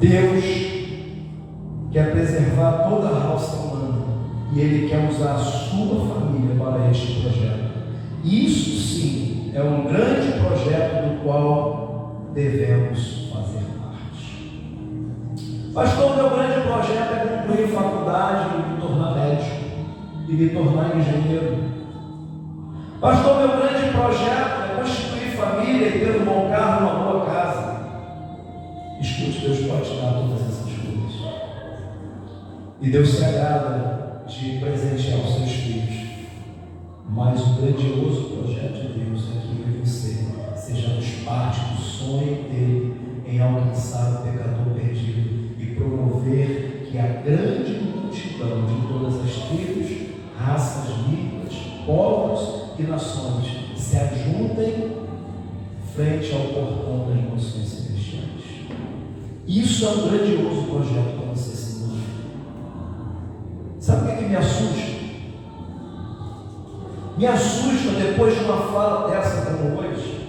Deus 0.00 0.42
quer 1.92 2.10
preservar 2.12 2.88
toda 2.88 3.08
a 3.08 3.32
raça 3.32 3.56
humana 3.56 4.06
e 4.50 4.60
Ele 4.60 4.88
quer 4.88 5.10
usar 5.10 5.34
a 5.34 5.38
sua 5.38 6.14
família 6.14 6.56
para 6.58 6.90
este 6.90 7.20
projeto. 7.20 7.70
Isso 8.24 8.80
sim 8.80 9.52
é 9.54 9.62
um 9.62 9.84
grande 9.84 10.40
projeto 10.40 11.04
do 11.04 11.22
qual 11.22 12.30
devemos 12.32 13.30
fazer 13.30 13.66
parte. 13.78 14.52
Pastor, 15.74 16.16
meu 16.16 16.30
grande 16.30 16.62
projeto 16.62 17.12
é 17.12 17.36
concluir 17.36 17.68
faculdade 17.68 18.54
e 18.54 18.72
me 18.72 18.80
tornar 18.80 19.14
médico 19.14 19.56
e 20.28 20.32
me 20.32 20.48
tornar 20.48 20.96
engenheiro. 20.96 21.58
Pastor, 23.02 23.36
meu 23.36 23.48
grande 23.48 23.90
projeto 23.92 24.49
Deus 29.50 29.66
pode 29.66 30.00
dar 30.00 30.12
todas 30.12 30.42
essas 30.42 30.72
coisas. 30.74 31.34
E 32.80 32.88
Deus 32.88 33.08
se 33.08 33.24
agrada 33.24 34.22
de 34.28 34.58
presentear 34.58 35.18
os 35.18 35.34
seus 35.34 35.50
filhos. 35.50 36.10
Mas 37.08 37.40
o 37.40 37.54
grandioso 37.54 38.36
projeto 38.36 38.74
de 38.74 39.00
Deus 39.00 39.24
é 39.24 39.40
que 39.40 39.60
eu 39.60 39.76
e 39.76 39.84
você 39.84 40.28
sejamos 40.56 41.04
parte 41.24 41.60
do 41.74 41.82
sonho 41.82 42.44
dele 42.44 42.94
em 43.26 43.40
alcançar 43.40 44.20
o 44.20 44.22
pecador 44.22 44.72
perdido 44.72 45.50
e 45.58 45.74
promover 45.74 46.88
que 46.88 46.96
a 46.96 47.06
grande 47.06 47.72
multidão 47.72 48.66
de 48.66 48.86
todas 48.86 49.16
as 49.16 49.48
tribos, 49.48 50.14
raças, 50.38 50.94
línguas, 51.08 51.54
povos 51.84 52.78
e 52.78 52.82
nações 52.84 53.48
se 53.76 53.96
ajuntem 53.96 54.92
frente 55.92 56.32
ao 56.32 56.40
portão 56.40 57.08
das 57.08 57.30
mansões 57.30 57.68
celestiais. 57.68 58.50
Isso 59.50 59.84
é 59.84 59.88
um 59.88 60.08
grandioso 60.08 60.62
projeto 60.70 61.18
para 61.18 61.34
você, 61.34 61.56
Senhor. 61.56 61.98
Sabe 63.80 64.02
o 64.02 64.04
que, 64.04 64.12
é 64.12 64.16
que 64.18 64.24
me 64.26 64.36
assusta? 64.36 64.90
Me 67.18 67.26
assusta 67.26 67.90
depois 67.98 68.38
de 68.38 68.44
uma 68.44 68.58
fala 68.58 69.10
dessa 69.10 69.50
como 69.50 69.80
hoje, 69.80 70.28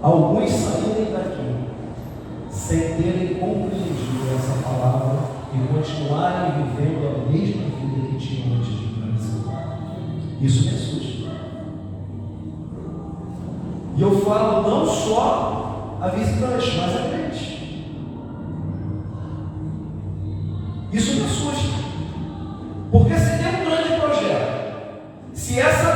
alguns 0.00 0.50
saírem 0.52 1.12
daqui 1.12 1.66
sem 2.48 2.94
terem 2.94 3.34
compreendido 3.40 4.36
essa 4.36 4.62
palavra 4.62 5.18
e 5.52 5.66
continuarem 5.66 6.62
vivendo 6.62 7.08
a 7.08 7.28
mesma 7.28 7.62
vida 7.62 8.06
que 8.08 8.18
tinham 8.18 8.56
antes 8.56 8.70
de 8.70 8.84
lugar. 8.84 9.66
Isso 10.40 10.62
me 10.62 10.68
assusta. 10.76 11.30
E 13.96 14.00
eu 14.00 14.20
falo 14.20 14.70
não 14.70 14.86
só 14.86 15.98
a 16.00 16.06
visitante, 16.06 16.76
mas 16.76 16.96
a 16.96 17.08
crente. 17.08 17.55
Isso 20.96 21.12
me 21.12 21.26
assusta. 21.26 21.76
Porque 22.90 23.14
se 23.18 23.36
tem 23.36 23.60
um 23.60 23.64
grande 23.66 24.00
projeto, 24.00 24.72
se 25.34 25.60
essa 25.60 25.95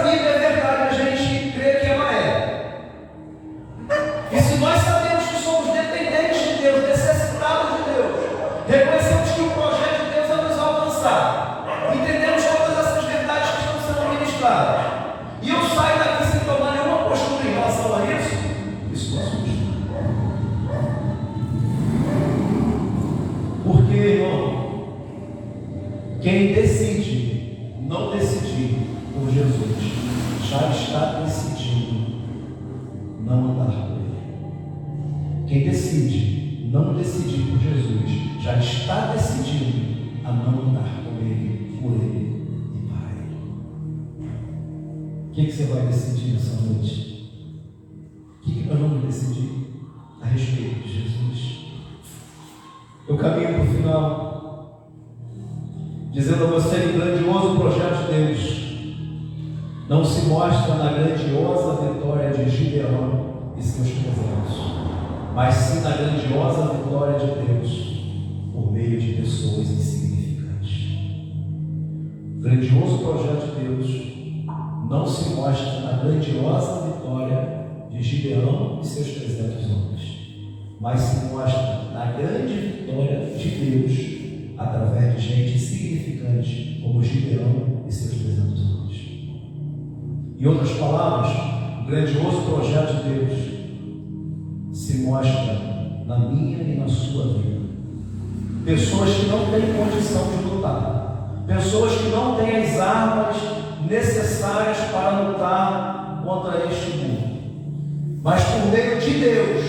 contra 106.31 106.65
este 106.71 106.97
mundo, 106.97 108.21
mas 108.23 108.45
por 108.45 108.67
meio 108.71 109.01
de 109.01 109.19
Deus, 109.19 109.65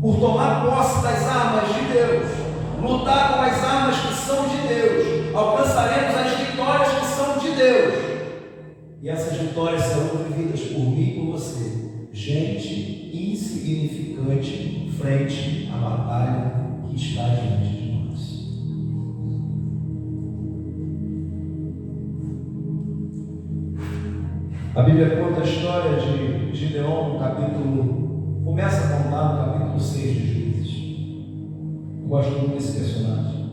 por 0.00 0.20
tomar 0.20 0.64
posse 0.64 1.02
das 1.02 1.26
armas 1.26 1.74
de 1.74 1.92
Deus, 1.92 2.30
lutar 2.80 3.34
com 3.34 3.40
as 3.40 3.64
armas 3.64 3.96
que 3.96 4.14
são 4.14 4.48
de 4.48 4.68
Deus, 4.68 5.34
alcançaremos 5.34 6.14
as 6.14 6.38
vitórias 6.38 6.88
que 6.92 7.06
são 7.06 7.38
de 7.38 7.50
Deus. 7.56 7.94
E 9.02 9.08
essas 9.08 9.36
vitórias 9.36 9.82
serão 9.82 10.10
vividas 10.28 10.60
por 10.60 10.78
mim 10.78 11.02
e 11.02 11.18
por 11.18 11.32
você. 11.32 12.06
Gente 12.12 13.10
insignificante 13.12 14.92
frente 14.96 15.68
à 15.74 15.76
batalha 15.76 16.52
que 16.88 16.94
está 16.94 17.24
diante 17.24 17.68
de 17.68 17.81
A 24.74 24.80
Bíblia 24.80 25.16
conta 25.16 25.42
a 25.42 25.44
história 25.44 25.98
de 26.00 26.56
Gideon 26.56 27.10
no 27.10 27.18
capítulo. 27.18 28.40
Começa 28.42 28.86
a 28.86 29.02
contar 29.02 29.34
no 29.34 29.52
capítulo 29.52 29.78
6 29.78 30.14
de 30.14 30.32
Juízes. 30.32 30.72
Eu 32.00 32.08
gosto 32.08 32.30
muito 32.30 32.54
desse 32.54 32.78
personagem. 32.78 33.50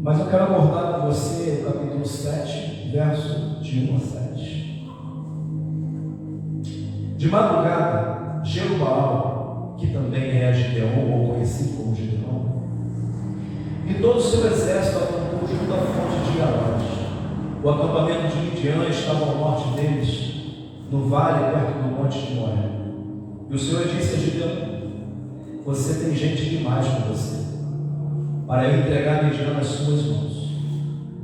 Mas 0.00 0.18
eu 0.20 0.26
quero 0.28 0.44
abordar 0.44 0.94
com 0.94 1.06
você 1.08 1.62
o 1.62 1.70
capítulo 1.70 2.06
7, 2.06 2.90
verso 2.90 3.60
de 3.60 3.90
1 3.90 3.96
a 3.96 3.98
7. 3.98 4.86
De 7.18 7.28
madrugada, 7.28 8.42
Jerubal, 8.42 9.76
que 9.78 9.88
também 9.88 10.40
é 10.40 10.50
Gideon, 10.50 11.12
ou 11.12 11.34
conhecido 11.34 11.76
como 11.76 11.94
Gideon, 11.94 12.40
e 13.86 13.94
todo 14.00 14.16
o 14.16 14.22
seu 14.22 14.46
exército 14.46 14.96
acampou 14.96 15.46
junto 15.46 15.74
à 15.74 15.76
fonte 15.76 16.32
de 16.32 16.38
Garós. 16.38 16.99
O 17.62 17.68
acampamento 17.68 18.28
de 18.28 18.38
Midian 18.38 18.88
estava 18.88 19.26
ao 19.26 19.36
norte 19.36 19.68
deles, 19.76 20.32
no 20.90 21.08
vale 21.08 21.52
perto 21.52 21.82
do 21.82 21.94
monte 21.94 22.18
de 22.18 22.34
Moé. 22.34 22.70
E 23.50 23.54
o 23.54 23.58
Senhor 23.58 23.86
disse 23.86 24.14
a 24.14 24.18
Gideon: 24.18 24.80
Você 25.66 26.02
tem 26.02 26.16
gente 26.16 26.48
demais 26.48 26.86
com 26.86 27.12
você, 27.12 27.36
para 28.46 28.66
eu 28.66 28.80
entregar 28.80 29.24
Midian 29.24 29.52
nas 29.52 29.66
suas 29.66 30.06
mãos, 30.06 30.54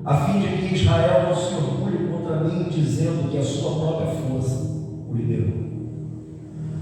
a 0.05 0.15
fim 0.15 0.41
de 0.41 0.49
que 0.69 0.75
Israel 0.75 1.29
não 1.29 1.35
se 1.35 1.55
orgulhe 1.55 2.07
contra 2.09 2.37
mim, 2.41 2.69
dizendo 2.69 3.31
que 3.31 3.39
a 3.39 3.43
sua 3.43 3.71
própria 3.71 4.09
força 4.09 4.63
o 5.09 5.15
liderou. 5.15 5.67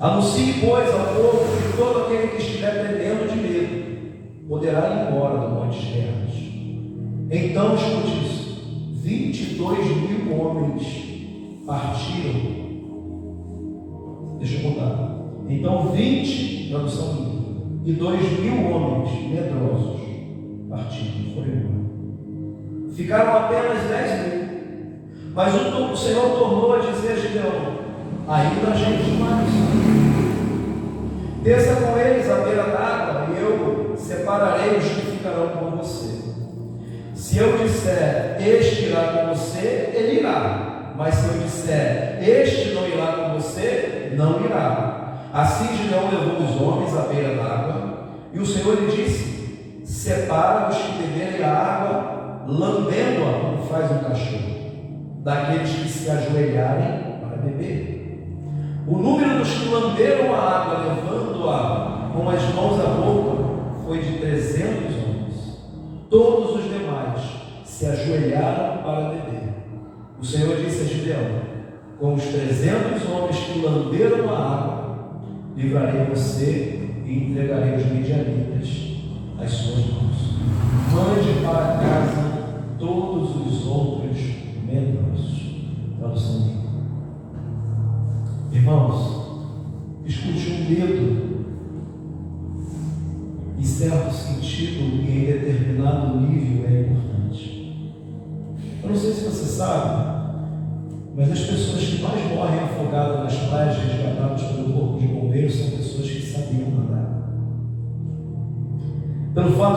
Anuncie, 0.01 0.55
pois, 0.67 0.93
ao 0.93 1.15
povo 1.15 1.45
que 1.57 1.77
todo 1.77 2.01
aquele 2.01 2.29
que 2.29 2.43
estiver 2.43 2.89
tremendo 2.89 3.31
de 3.31 3.37
medo 3.37 4.49
poderá 4.49 4.91
ir 4.91 5.13
embora 5.13 5.39
do 5.39 5.55
monte 5.55 5.79
de 5.79 5.93
terras. 5.93 6.25
Então, 7.31 7.77
escute 7.77 8.25
isso: 8.25 8.34
22 9.05 9.97
mil 9.99 10.41
homens 10.41 10.83
partiram. 11.67 12.65
Deixa 14.39 14.57
eu 14.57 14.71
contar. 14.71 15.19
Então, 15.47 15.89
20, 15.93 16.71
tradução 16.71 17.13
minha, 17.13 17.35
e 17.85 17.93
2 17.93 18.41
mil 18.41 18.71
homens 18.71 19.11
medrosos 19.29 20.01
partiram, 20.71 21.35
foram 21.35 21.49
embora. 21.49 22.95
Ficaram 22.95 23.37
apenas 23.37 23.83
10 23.91 24.33
mil. 24.33 24.45
Mas 25.35 25.55
o, 25.55 25.93
o 25.93 25.97
Senhor 25.97 26.39
tornou 26.39 26.73
a 26.73 26.79
dizer 26.79 27.13
a 27.13 27.17
Gideão: 27.17 27.77
ainda 28.27 28.71
a 28.71 28.75
gente 28.75 29.11
mais. 29.21 29.51
Desça 31.43 31.77
com 31.77 31.99
eles 31.99 32.31
à 32.31 32.37
beira 32.37 32.63
d'água, 32.63 33.27
e 33.35 33.43
eu 33.43 33.95
separarei 33.99 34.79
os 34.79 34.85
que 34.85 35.11
ficarão 35.11 35.49
com 35.49 35.77
você. 35.77 36.24
Se 37.25 37.39
eu 37.39 37.57
disser, 37.57 38.37
este 38.39 38.85
irá 38.85 39.05
com 39.05 39.35
você, 39.35 39.93
ele 39.95 40.20
irá. 40.20 40.93
Mas 40.95 41.14
se 41.14 41.27
eu 41.27 41.41
disser, 41.41 42.18
este 42.20 42.75
não 42.75 42.87
irá 42.87 43.12
com 43.12 43.41
você, 43.41 44.12
não 44.14 44.45
irá. 44.45 45.20
Assim 45.33 45.75
Gideão 45.75 46.11
levou 46.11 46.47
os 46.47 46.61
homens 46.61 46.95
à 46.95 47.09
beira 47.09 47.35
d'água, 47.35 48.11
e 48.31 48.39
o 48.39 48.45
Senhor 48.45 48.79
lhe 48.79 48.95
disse: 48.95 49.81
Separa 49.87 50.68
os 50.68 50.77
que 50.77 51.03
beberem 51.03 51.43
a 51.43 51.51
água, 51.51 52.45
lambendo-a 52.47 53.41
como 53.41 53.66
faz 53.68 53.91
um 53.91 54.05
cachorro, 54.05 55.22
daqueles 55.25 55.70
que 55.70 55.89
se 55.89 56.11
ajoelharem 56.11 57.20
para 57.27 57.39
beber. 57.39 58.20
O 58.87 58.99
número 58.99 59.39
dos 59.39 59.49
que 59.49 59.68
lamberam 59.70 60.35
a 60.35 60.39
água, 60.39 60.95
levando-a 60.95 62.11
com 62.12 62.29
as 62.29 62.55
mãos 62.55 62.79
à 62.79 62.89
boca, 62.89 63.45
foi 63.87 63.99
de 64.01 64.18
300 64.18 64.95
homens. 64.97 65.04
Todos 66.15 66.55
os 66.55 66.71
demais 66.71 67.21
se 67.65 67.87
ajoelharam 67.87 68.85
para 68.85 69.09
beber. 69.09 69.53
O 70.17 70.25
Senhor 70.25 70.57
disse 70.59 70.83
a 70.83 70.85
Gideão: 70.85 71.41
Com 71.99 72.15
os 72.15 72.23
300 72.23 73.11
homens 73.11 73.37
que 73.39 73.59
lamberam 73.59 74.33
a 74.33 74.39
água, 74.39 75.09
livrarei 75.57 76.05
você 76.05 76.89
e 77.05 77.17
entregarei 77.17 77.75
os 77.75 77.87
midianitas 77.87 78.97
às 79.41 79.51
suas 79.51 79.87
mãos. 79.87 80.39
Mande 80.93 81.45
para 81.45 81.79
casa 81.79 82.45
todos 82.79 83.35
os 83.35 83.67
outros 83.67 84.17
membros. 84.65 85.65
Tradução 85.99 86.49
Irmãos, 88.53 89.51
escute 90.07 90.53
um 90.53 90.71
medo 90.71 91.14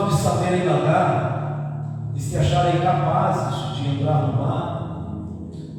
de 0.08 0.20
saberem 0.20 0.64
nadar 0.64 2.10
e 2.14 2.20
se 2.20 2.36
acharem 2.36 2.80
capazes 2.80 3.76
de 3.76 3.88
entrar 3.88 4.28
no 4.28 4.42
mar, 4.42 4.78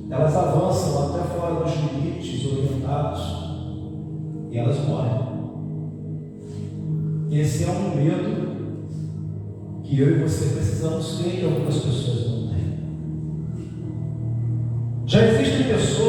elas 0.10 0.36
avançam 0.36 1.10
até 1.10 1.24
fora 1.34 1.64
dos 1.64 1.74
limites 1.76 2.46
orientados 2.46 3.50
e 4.50 4.58
elas 4.58 4.80
morrem. 4.88 5.30
Esse 7.32 7.66
é 7.66 7.70
um 7.70 7.96
medo 7.96 8.50
que 9.84 10.00
eu 10.00 10.18
e 10.18 10.24
você 10.24 10.56
precisamos 10.56 11.18
ter 11.18 11.42
e 11.42 11.46
algumas 11.46 11.78
pessoas 11.78 12.28
não 12.28 12.48
têm. 12.48 12.80
Já 15.06 15.26
existem 15.26 15.68
pessoas, 15.68 16.09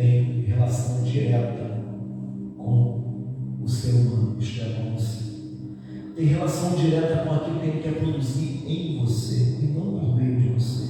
tem 0.00 0.46
relação 0.48 1.02
direta 1.02 1.78
com 2.56 3.58
o 3.62 3.68
ser 3.68 3.90
humano, 3.90 4.36
isto 4.40 4.62
é, 4.62 4.64
com 4.64 4.96
você. 4.96 5.24
Tem 6.16 6.24
relação 6.24 6.70
direta 6.70 7.16
com 7.16 7.34
aquilo 7.34 7.60
que 7.60 7.66
ele 7.66 7.82
quer 7.82 8.00
produzir 8.00 8.64
em 8.66 8.98
você 8.98 9.58
e 9.60 9.66
não 9.66 9.98
por 9.98 10.16
meio 10.16 10.40
de 10.40 10.48
você. 10.48 10.88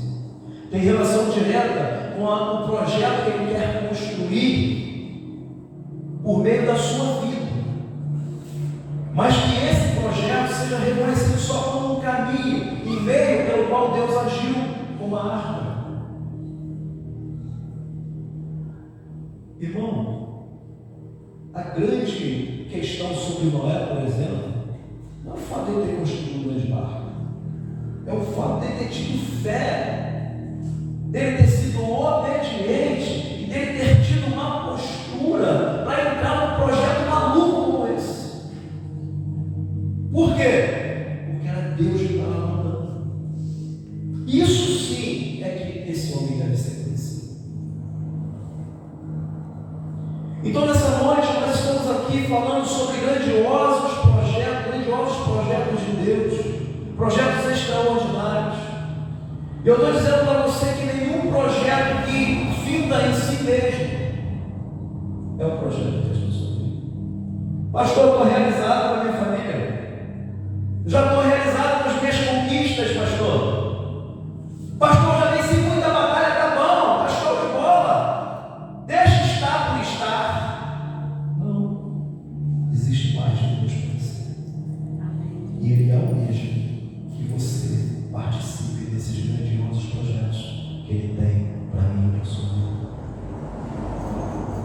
Tem 0.71 0.81
relação 0.83 1.29
direta 1.31 2.15
com 2.17 2.25
o 2.25 2.69
projeto 2.69 3.25
que 3.25 3.31
ele 3.31 3.51
quer 3.53 3.89
construir 3.89 4.81
por 6.23 6.39
meio 6.39 6.67
da 6.67 6.77
sua 6.77 7.23
vida. 7.23 7.51
Mas 9.13 9.35
que 9.35 9.67
esse 9.67 10.01
projeto 10.01 10.53
seja 10.53 10.79
reconhecido 10.79 11.37
só 11.37 11.59
como 11.63 11.99
um 11.99 12.01
caminho 12.01 12.79
e 12.87 13.01
meio 13.01 13.47
pelo 13.51 13.69
qual 13.69 13.93
Deus 13.93 14.17
agiu 14.17 14.55
como 15.01 15.17
a 15.17 15.35
árvore. 15.35 15.70
Irmão, 19.61 20.47
a 21.53 21.63
grande 21.63 22.67
questão 22.71 23.15
sobre 23.15 23.51
Noé, 23.51 23.87
por 23.87 24.07
exemplo, 24.07 24.55
não 25.23 25.33
é 25.33 25.35
o 25.35 25.39
fato 25.39 25.71
de 25.73 25.87
ter 25.87 25.97
construído 25.97 26.39
um 26.39 26.43
grande 26.45 26.67
barco, 26.69 27.11
é 28.07 28.13
o 28.13 28.21
fato 28.21 28.67
de 28.67 28.79
ter 28.79 28.89
tido 28.89 29.43
fé, 29.43 30.35
dele 31.09 31.37
ter 31.37 31.47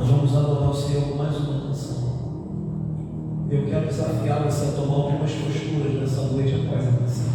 Nós 0.06 0.14
vamos 0.14 0.36
adorar 0.36 0.70
o 0.70 0.74
Senhor 0.76 1.01
com 1.01 1.16
mais 1.16 1.36
uma 1.36 1.62
canção. 1.62 3.47
Eu 3.49 3.66
quero 3.66 3.88
desafiar 3.88 4.43
você 4.43 4.66
a 4.66 4.72
tomar 4.74 4.93
algumas 4.93 5.32
posturas 5.32 5.99
nessa 5.99 6.22
noite 6.28 6.53
após 6.53 6.88
a 6.88 6.91
canção. 6.91 7.26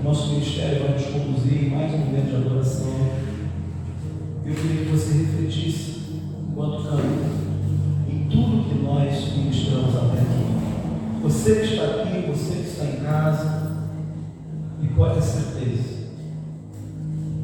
O 0.00 0.02
nosso 0.02 0.32
ministério 0.32 0.82
vai 0.82 0.94
nos 0.94 1.06
conduzir 1.06 1.62
em 1.62 1.70
mais 1.70 1.94
um 1.94 1.98
momento 1.98 2.30
de 2.30 2.34
adoração. 2.34 2.92
Eu 4.44 4.52
queria 4.52 4.84
que 4.84 4.90
você 4.90 5.12
refletisse 5.12 6.22
enquanto 6.50 6.82
canta 6.82 7.02
em 8.08 8.28
tudo 8.28 8.68
que 8.68 8.82
nós 8.82 9.36
ministramos 9.36 9.94
até 9.94 10.20
aqui. 10.20 11.22
Você 11.22 11.54
que 11.54 11.66
está 11.66 11.84
aqui, 11.84 12.32
você 12.32 12.54
que 12.54 12.68
está 12.68 12.84
em 12.84 12.96
casa, 12.96 13.78
e 14.82 14.88
pode 14.88 15.14
ter 15.14 15.22
certeza, 15.22 15.98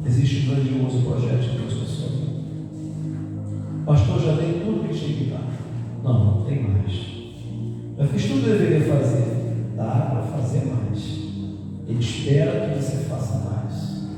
existe 0.05 0.49
um 0.49 0.53
grandioso 0.53 1.01
projeto 1.03 1.39
de 1.39 1.57
Deus 1.59 1.73
para 1.75 1.85
Pastor, 3.85 4.19
já 4.19 4.31
dei 4.33 4.61
tudo 4.65 4.87
que 4.87 4.95
tinha 4.95 5.17
que 5.17 5.23
dar. 5.25 5.47
Não, 6.03 6.37
não 6.37 6.45
tem 6.45 6.63
mais. 6.63 6.91
Já 7.97 8.07
fiz 8.07 8.25
tudo 8.25 8.43
que 8.43 8.49
eu 8.49 8.57
deveria 8.57 8.87
fazer. 8.87 9.73
Dá 9.77 10.09
para 10.11 10.21
fazer 10.23 10.65
mais. 10.65 11.19
Ele 11.87 11.99
espera 11.99 12.67
que 12.67 12.81
você 12.81 13.03
faça 13.03 13.47
mais. 13.47 14.09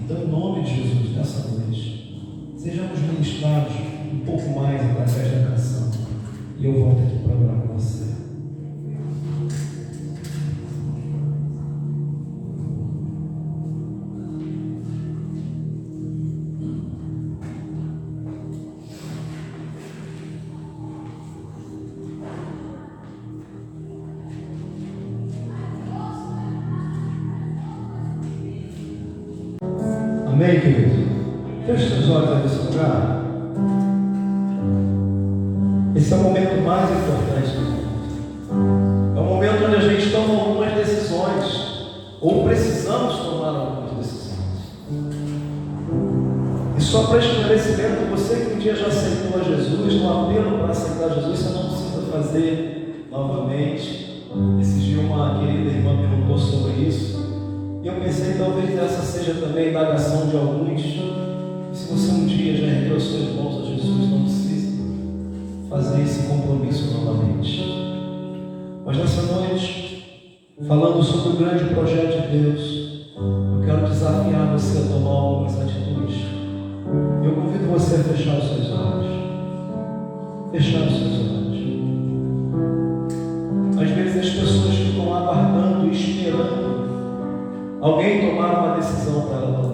Então, 0.00 0.24
em 0.24 0.26
nome 0.26 0.64
de 0.64 0.74
Jesus, 0.74 1.16
nessa 1.16 1.48
noite, 1.50 2.20
sejamos 2.56 2.98
ministrados 2.98 3.74
um 4.12 4.18
pouco 4.26 4.58
mais 4.58 4.80
através 4.80 5.30
da 5.30 5.50
canção. 5.50 5.90
E 6.58 6.66
eu 6.66 6.72
volto 6.80 7.02
aqui 7.02 7.18
para 7.18 7.36
orar 7.36 7.60
com 7.60 7.74
você. 7.74 8.12
Dia 62.28 62.56
já 62.56 62.66
ergueu 62.66 62.96
os 62.96 63.10
seus 63.10 63.34
mãos 63.34 63.62
a 63.62 63.64
Jesus, 63.64 64.10
não 64.10 64.22
precisa 64.22 64.82
fazer 65.70 66.02
esse 66.02 66.26
compromisso 66.28 66.94
novamente. 66.94 67.64
Mas 68.84 68.98
nessa 68.98 69.22
noite, 69.22 70.28
falando 70.66 71.02
sobre 71.02 71.30
o 71.30 71.36
grande 71.36 71.72
projeto 71.72 72.22
de 72.22 72.38
Deus, 72.38 72.88
eu 73.16 73.62
quero 73.64 73.88
desafiar 73.88 74.52
você 74.52 74.78
a 74.78 74.82
tomar 74.92 75.10
algumas 75.10 75.58
atitudes. 75.60 76.16
Eu 77.24 77.32
convido 77.32 77.66
você 77.72 77.96
a 77.96 78.04
fechar 78.04 78.38
os 78.38 78.44
seus 78.44 78.70
olhos. 78.72 79.06
Fechar 80.52 80.82
os 80.86 80.96
seus 80.96 81.14
olhos. 81.14 81.38
Às 83.80 83.90
vezes 83.90 84.16
as 84.16 84.30
pessoas 84.30 84.74
ficam 84.74 85.14
aguardando 85.14 85.90
esperando 85.90 87.78
alguém 87.80 88.28
tomar 88.28 88.58
uma 88.58 88.76
decisão 88.76 89.22
para 89.22 89.36
ela 89.36 89.67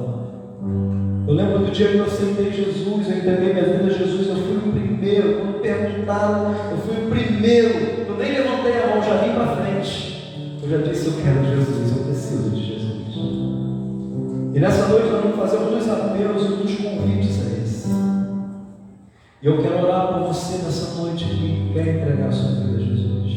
dia 1.75 1.89
eu 1.89 2.05
aceitei 2.05 2.53
Jesus, 2.53 3.09
eu 3.09 3.17
entreguei 3.17 3.53
minha 3.53 3.65
vida 3.65 3.87
a 3.87 3.91
Jesus, 3.91 4.29
eu 4.29 4.37
fui 4.37 4.57
o 4.57 4.73
primeiro. 4.73 5.35
Quando 5.41 5.61
perguntaram, 5.61 6.55
eu 6.71 6.79
fui 6.79 7.05
o 7.05 7.11
primeiro. 7.11 7.69
Eu 8.09 8.17
nem 8.17 8.33
levantei 8.33 8.81
a 8.81 8.95
mão, 8.95 9.03
já 9.03 9.17
vim 9.17 9.35
para 9.35 9.57
frente. 9.57 10.61
Eu 10.63 10.71
já 10.71 10.77
disse: 10.79 11.07
Eu 11.07 11.15
quero 11.15 11.45
Jesus, 11.45 11.97
eu 11.97 12.05
preciso 12.05 12.51
de 12.51 12.65
Jesus. 12.65 13.15
E 14.55 14.61
nessa 14.61 14.87
noite 14.87 15.09
nós 15.09 15.23
vamos 15.23 15.37
fazer 15.37 15.59
dois 15.59 15.91
apelos 15.91 16.45
e 16.45 16.49
dos 16.49 16.75
convites 16.77 17.41
a 17.41 17.65
esse. 17.65 17.89
E 19.43 19.47
eu 19.47 19.61
quero 19.61 19.85
orar 19.85 20.15
por 20.15 20.29
você 20.29 20.63
nessa 20.65 20.95
noite 21.03 21.25
que 21.25 21.73
quer 21.75 21.89
entregar 21.89 22.29
a 22.29 22.33
sua 22.33 22.53
vida 22.53 22.77
a 22.77 22.79
Jesus. 22.79 23.33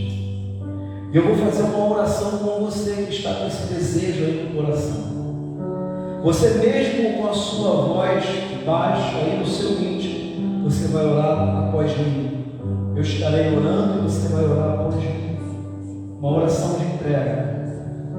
E 1.12 1.18
eu 1.18 1.24
vou 1.24 1.36
fazer 1.36 1.64
uma 1.64 1.90
oração 1.90 2.38
com 2.38 2.66
você 2.66 3.08
que 3.08 3.16
está 3.16 3.34
com 3.34 3.48
esse 3.48 3.74
desejo 3.74 4.26
aí 4.26 4.48
no 4.48 4.62
coração. 4.62 5.17
Você 6.24 6.50
mesmo 6.56 7.18
com 7.18 7.30
a 7.30 7.34
sua 7.34 7.76
voz 7.84 8.26
baixa 8.66 9.18
aí 9.18 9.40
no 9.40 9.46
seu 9.46 9.72
íntimo, 9.82 10.64
você 10.64 10.88
vai 10.88 11.06
orar 11.06 11.68
após 11.68 11.96
mim. 11.98 12.46
Eu 12.96 13.02
estarei 13.02 13.56
orando 13.56 14.00
e 14.00 14.02
você 14.02 14.28
vai 14.30 14.46
orar 14.46 14.74
após 14.74 14.96
mim. 14.96 15.38
Uma 16.20 16.38
oração 16.38 16.80
de 16.80 16.86
entrega. 16.86 17.48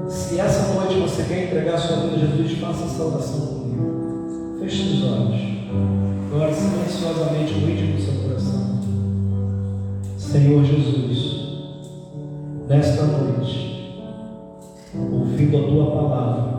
Se 0.07 0.39
essa 0.39 0.73
noite 0.73 0.99
você 0.99 1.23
quer 1.23 1.45
entregar 1.45 1.75
a 1.75 1.77
sua 1.77 1.97
vida 1.97 2.15
a 2.15 2.19
Jesus, 2.19 2.59
faça 2.59 2.85
essa 2.85 3.03
oração 3.03 3.47
comigo. 3.47 4.57
Feche 4.59 4.93
os 4.93 5.03
olhos. 5.03 5.49
Ore 6.33 6.53
silenciosamente 6.53 7.53
no 7.53 7.69
íntimo 7.69 7.95
do 7.95 8.01
seu 8.01 8.13
coração. 8.23 8.79
Senhor 10.17 10.63
Jesus 10.63 11.39
nesta 12.67 13.03
noite, 13.03 14.05
ouvindo 14.95 15.57
a 15.57 15.67
tua 15.67 15.91
palavra 15.91 16.58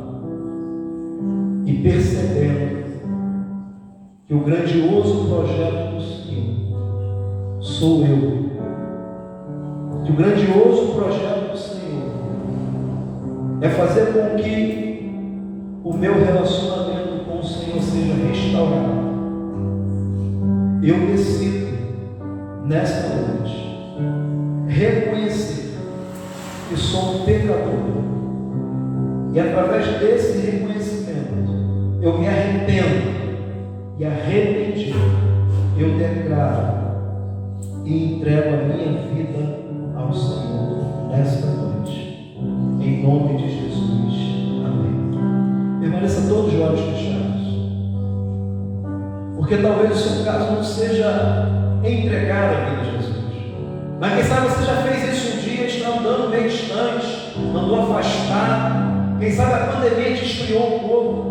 percebendo 1.82 2.80
que 4.26 4.34
o 4.34 4.40
grandioso 4.40 5.28
projeto 5.28 5.94
do 5.94 6.02
Senhor 6.02 7.60
sou 7.60 8.06
eu, 8.06 8.50
que 10.04 10.12
o 10.12 10.14
grandioso 10.14 10.94
projeto 10.94 11.50
do 11.52 11.58
Senhor 11.58 11.80
é 13.60 13.68
fazer 13.68 14.12
com 14.12 14.36
que 14.36 15.10
o 15.84 15.92
meu 15.92 16.14
relacionamento 16.24 17.24
com 17.24 17.38
o 17.38 17.44
Senhor 17.44 17.82
seja 17.82 18.14
restaurado. 18.14 19.10
Eu 20.82 21.06
decido 21.06 21.68
nesta 22.64 23.08
noite 23.08 23.76
reconhecer 24.68 25.74
que 26.68 26.76
sou 26.76 27.16
um 27.16 27.24
pecador. 27.24 28.00
E 29.32 29.40
através 29.40 29.86
desse 29.98 30.59
eu 32.02 32.18
me 32.18 32.26
arrependo. 32.26 33.20
E 33.98 34.04
arrependido, 34.04 34.98
eu 35.76 35.98
declaro 35.98 36.80
e 37.84 38.14
entrego 38.14 38.48
a 38.48 38.74
minha 38.74 38.92
vida 39.02 39.58
ao 39.94 40.10
Senhor 40.10 41.10
nesta 41.10 41.46
noite. 41.48 42.34
Em 42.80 43.02
nome 43.02 43.36
de 43.36 43.60
Jesus. 43.60 44.14
Amém. 44.64 45.80
Permaneça 45.80 46.28
todos 46.28 46.54
os 46.54 46.60
olhos 46.60 46.80
fechados. 46.80 47.40
Porque 49.36 49.58
talvez 49.58 49.92
o 49.92 49.94
seu 49.96 50.24
caso 50.24 50.52
não 50.52 50.64
seja 50.64 51.80
entregar 51.84 52.44
a 52.44 52.70
vida 52.70 52.84
Jesus. 52.84 53.16
Mas 54.00 54.14
quem 54.14 54.24
sabe 54.24 54.48
você 54.48 54.64
já 54.64 54.76
fez 54.76 55.12
isso 55.12 55.36
um 55.36 55.40
dia, 55.42 55.66
está 55.66 55.88
andando 55.90 56.30
meio 56.30 56.48
distante, 56.48 57.34
andou 57.54 57.82
afastado. 57.82 59.18
Quem 59.18 59.30
sabe 59.30 59.52
a 59.52 59.66
pandemia 59.66 60.16
te 60.16 60.24
esfriou 60.24 60.76
um 60.76 60.88
pouco. 60.88 61.29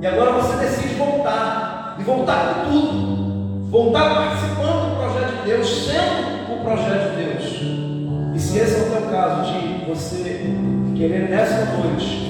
E 0.00 0.06
agora 0.06 0.32
você 0.32 0.56
decide 0.64 0.94
voltar. 0.94 1.96
E 1.98 2.02
voltar 2.02 2.54
com 2.54 2.70
tudo. 2.70 3.70
Voltar 3.70 4.14
participando 4.14 4.90
do 4.90 4.96
projeto 4.96 5.40
de 5.40 5.50
Deus, 5.50 5.86
sendo 5.86 6.54
o 6.54 6.64
projeto 6.64 7.10
de 7.10 7.24
Deus. 7.24 8.34
E 8.34 8.38
se 8.40 8.58
esse 8.58 8.76
é 8.76 8.82
o 8.82 8.90
teu 8.90 9.10
caso, 9.10 9.52
de 9.52 9.84
você 9.84 10.54
querer 10.96 11.28
nessa 11.28 11.76
noite 11.76 12.28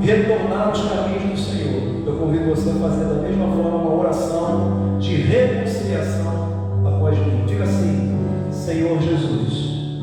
retornar 0.00 0.68
aos 0.68 0.80
caminhos 0.80 1.30
do 1.30 1.36
Senhor, 1.38 2.06
eu 2.06 2.16
convido 2.16 2.46
você 2.46 2.70
a 2.70 2.74
fazer 2.74 3.04
da 3.04 3.22
mesma 3.22 3.46
forma 3.48 3.76
uma 3.76 4.00
oração 4.00 4.98
de 4.98 5.16
reconciliação 5.16 6.82
após 6.86 7.18
mim. 7.18 7.44
Diga 7.46 7.64
assim. 7.64 8.08
Senhor 8.50 9.00
Jesus, 9.00 10.02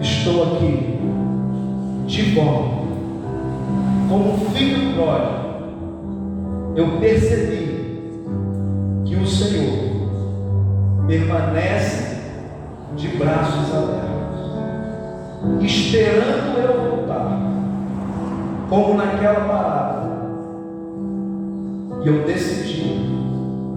estou 0.00 0.42
aqui 0.42 0.98
de 2.06 2.22
volta, 2.34 2.74
como 4.06 4.50
filho 4.50 4.92
pródigo, 4.94 5.49
eu 6.76 6.98
percebi 7.00 8.14
que 9.04 9.16
o 9.16 9.26
Senhor 9.26 11.06
permanece 11.06 12.20
de 12.96 13.08
braços 13.16 13.74
abertos, 13.74 15.64
esperando 15.64 16.58
eu 16.58 16.90
voltar, 16.90 17.38
como 18.68 18.94
naquela 18.94 19.40
parada. 19.40 20.10
E 22.04 22.08
eu 22.08 22.24
decidi, 22.24 23.06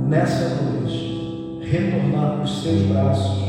nessa 0.08 0.64
noite, 0.64 1.60
retornar 1.62 2.36
para 2.36 2.44
os 2.44 2.64
seus 2.64 2.84
braços 2.84 3.44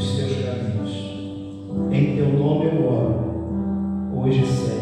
os 0.00 0.16
seus 0.16 0.32
caminhos. 0.44 0.92
Em 1.92 2.16
teu 2.16 2.28
nome 2.32 2.66
eu 2.66 2.86
oro, 2.86 4.14
hoje 4.16 4.42
e 4.42 4.46
sempre. 4.46 4.80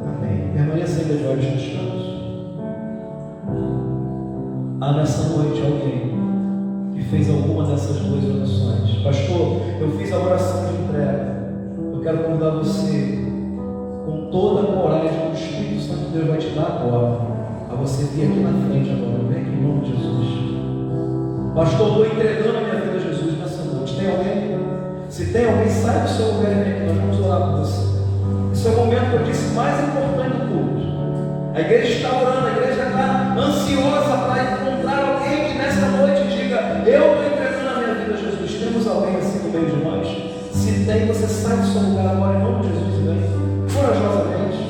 Amém. 0.00 0.52
Permaneça 0.54 1.00
ainda 1.00 1.14
de 1.14 1.24
olhos 1.24 1.44
fechados. 1.44 1.71
Há 4.82 4.94
nessa 4.94 5.28
noite 5.28 5.62
alguém 5.62 6.10
que 6.92 7.02
fez 7.04 7.30
alguma 7.30 7.64
dessas 7.66 7.98
duas 7.98 8.24
orações. 8.24 8.96
Pastor, 9.04 9.60
eu 9.80 9.96
fiz 9.96 10.12
a 10.12 10.18
oração 10.18 10.66
de 10.66 10.82
entrega. 10.82 11.36
Eu 11.94 12.00
quero 12.02 12.24
convidar 12.24 12.50
você, 12.50 13.24
com 14.04 14.28
toda 14.32 14.62
a 14.62 14.82
coragem 14.82 15.08
que 15.08 15.30
o 15.30 15.34
Espírito 15.34 15.82
Santo 15.82 16.06
de 16.06 16.18
Deus 16.18 16.26
vai 16.26 16.38
te 16.38 16.48
dar 16.48 16.82
agora, 16.82 17.20
a 17.70 17.76
você 17.76 18.06
vir 18.06 18.24
aqui 18.24 18.40
na 18.40 18.50
frente 18.66 18.90
agora. 18.90 19.22
Vem 19.28 19.42
aqui 19.42 19.50
em 19.50 19.62
nome 19.62 19.80
de 19.82 19.90
Jesus. 19.92 20.28
Pastor, 21.54 21.88
estou 21.88 22.06
entregando 22.06 22.58
a 22.58 22.60
minha 22.62 22.80
vida 22.80 22.96
a 22.96 22.98
Jesus 22.98 23.38
nessa 23.38 23.62
noite. 23.62 23.96
Tem 23.96 24.10
alguém? 24.10 24.58
Se 25.08 25.26
tem 25.26 25.44
alguém, 25.44 25.68
sai 25.68 26.02
do 26.02 26.08
seu 26.08 26.26
lugar 26.26 26.50
e 26.50 26.54
vem 26.56 26.72
aqui. 26.72 26.86
Nós 26.86 26.96
vamos 26.96 27.20
orar 27.24 27.50
por 27.50 27.58
você. 27.60 27.86
Esse 28.52 28.66
é 28.66 28.70
o 28.72 28.76
momento 28.78 29.10
que 29.10 29.14
eu 29.14 29.24
disse 29.26 29.54
mais 29.54 29.78
importante 29.78 30.38
do 30.38 30.48
culto. 30.50 30.82
A 31.54 31.60
igreja 31.60 31.92
está 31.92 32.20
orando, 32.20 32.48
a 32.48 32.50
igreja 32.50 32.82
está 32.82 33.36
ansiosa 33.38 34.16
para 34.26 34.61
nessa 35.82 35.96
noite 35.96 36.28
diga: 36.28 36.82
Eu 36.86 37.12
estou 37.12 37.26
entregando 37.26 37.68
a 37.68 37.80
minha 37.80 37.94
vida 37.94 38.14
a 38.14 38.16
Jesus. 38.16 38.60
Temos 38.60 38.86
alguém 38.86 39.16
assim 39.16 39.38
no 39.38 39.50
meio 39.50 39.66
de 39.66 39.84
nós? 39.84 40.06
Se 40.52 40.84
tem, 40.84 41.06
você 41.06 41.26
sai 41.26 41.56
do 41.56 41.66
seu 41.66 41.82
lugar 41.82 42.06
agora 42.06 42.38
em 42.38 42.42
nome 42.42 42.62
de 42.62 42.68
Jesus 42.68 42.98
e 42.98 43.02
vem 43.02 43.74
corajosamente. 43.74 44.62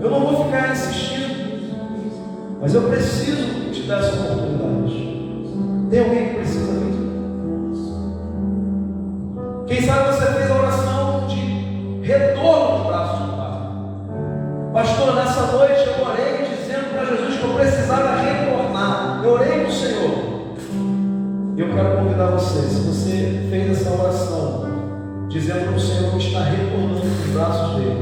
Eu 0.00 0.10
não 0.10 0.20
vou 0.20 0.44
ficar 0.44 0.72
insistindo, 0.72 2.58
mas 2.60 2.74
eu 2.74 2.82
preciso 2.82 3.70
te 3.72 3.82
dar 3.82 4.00
essa 4.00 4.14
oportunidade. 4.14 5.16
Tem 5.90 6.00
alguém 6.00 6.28
que 6.28 6.35
convidar 22.16 22.30
você, 22.30 22.62
se 22.62 22.80
você 22.80 23.46
fez 23.50 23.70
essa 23.70 23.90
oração, 23.90 24.64
dizendo 25.28 25.66
para 25.66 25.76
o 25.76 25.80
Senhor 25.80 26.10
que 26.12 26.16
está 26.16 26.44
retornando 26.44 27.00
dos 27.00 27.32
braços 27.34 27.76
dele, 27.76 28.00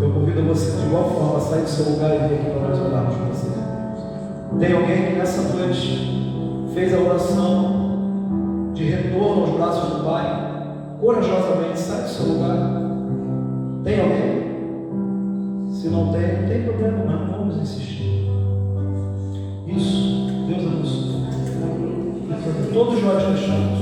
eu 0.00 0.12
convido 0.12 0.42
você 0.44 0.70
de 0.70 0.86
igual 0.86 1.10
forma 1.10 1.38
a 1.38 1.40
sair 1.40 1.62
do 1.62 1.68
seu 1.68 1.92
lugar 1.92 2.14
e 2.14 2.28
vir 2.28 2.34
aqui 2.36 2.50
para 2.50 2.68
nós 2.68 2.78
orarmos 2.78 3.16
com 3.16 3.24
você. 3.26 3.50
Tem 4.60 4.72
alguém 4.72 5.06
que 5.06 5.18
nessa 5.18 5.42
noite 5.42 6.70
fez 6.72 6.94
a 6.94 6.98
oração 6.98 8.70
de 8.72 8.84
retorno 8.84 9.42
aos 9.42 9.50
braços 9.56 9.98
do 9.98 10.04
Pai, 10.04 10.52
corajosamente 11.00 11.78
sai 11.78 12.02
do 12.02 12.08
seu 12.08 12.26
lugar. 12.26 12.56
Tem 13.82 14.00
alguém? 14.00 15.72
Se 15.72 15.88
não 15.88 16.12
tem, 16.12 16.42
não 16.42 16.48
tem 16.48 16.62
problema, 16.62 17.04
mas 17.04 17.30
vamos 17.30 17.56
insistir. 17.56 17.89
Todos 22.80 22.96
os 22.96 23.04
olhos 23.04 23.79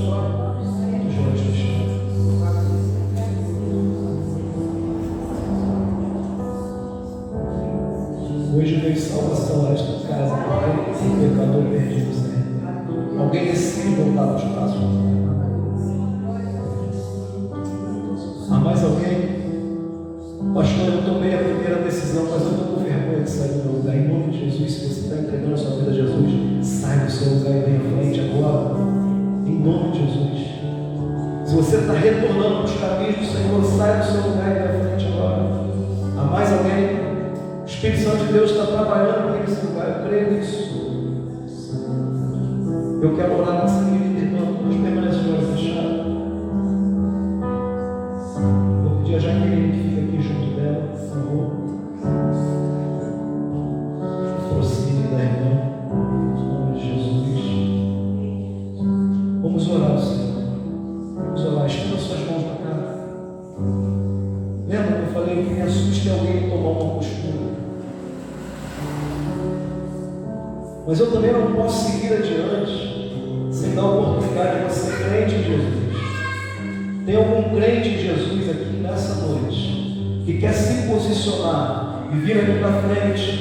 posicionar 81.28 82.08
e 82.12 82.16
vir 82.16 82.38
aqui 82.38 82.58
para 82.58 82.82
frente 82.82 83.37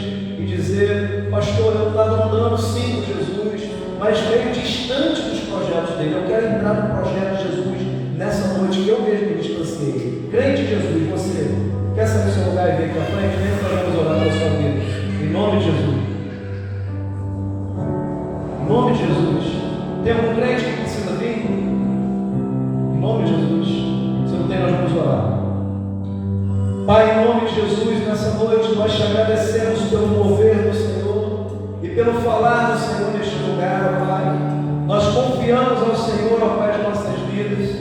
pelo 31.97 32.13
falar 32.21 32.73
do 32.73 32.77
Senhor 32.77 33.11
neste 33.11 33.37
lugar, 33.37 34.05
Pai. 34.07 34.37
Nós 34.85 35.03
confiamos 35.15 35.81
ao 35.81 35.95
Senhor, 35.95 36.39
ó 36.43 36.57
Pai, 36.59 36.73
de 36.73 36.83
nossas 36.83 37.19
vidas. 37.21 37.75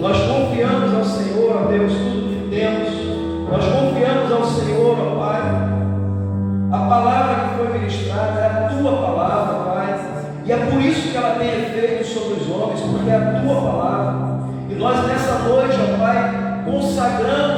Nós 0.00 0.16
confiamos 0.18 0.94
ao 0.94 1.04
Senhor, 1.04 1.64
ó 1.64 1.66
Deus, 1.66 1.92
tudo 1.92 2.30
que 2.30 2.48
temos. 2.48 2.88
Nós 3.50 3.64
confiamos 3.64 4.30
ao 4.30 4.44
Senhor, 4.44 4.96
ó 5.00 5.18
Pai. 5.18 5.42
A 6.70 6.78
palavra 6.88 7.34
que 7.34 7.56
foi 7.56 7.78
ministrada 7.80 8.38
é 8.38 8.46
a 8.46 8.68
tua 8.68 8.92
palavra, 8.92 9.56
e 10.44 10.52
é 10.52 10.56
por 10.58 10.80
isso 10.80 11.10
que 11.10 11.16
ela 11.16 11.34
tem 11.34 11.48
efeito 11.48 12.06
sobre 12.06 12.40
os 12.40 12.48
homens, 12.48 12.80
porque 12.82 13.10
é 13.10 13.16
a 13.16 13.40
tua 13.42 13.60
palavra. 13.62 14.46
E 14.70 14.74
nós 14.76 15.04
nessa 15.08 15.40
noite, 15.40 15.76
ó 15.76 15.98
Pai, 15.98 16.62
consagramos, 16.64 17.55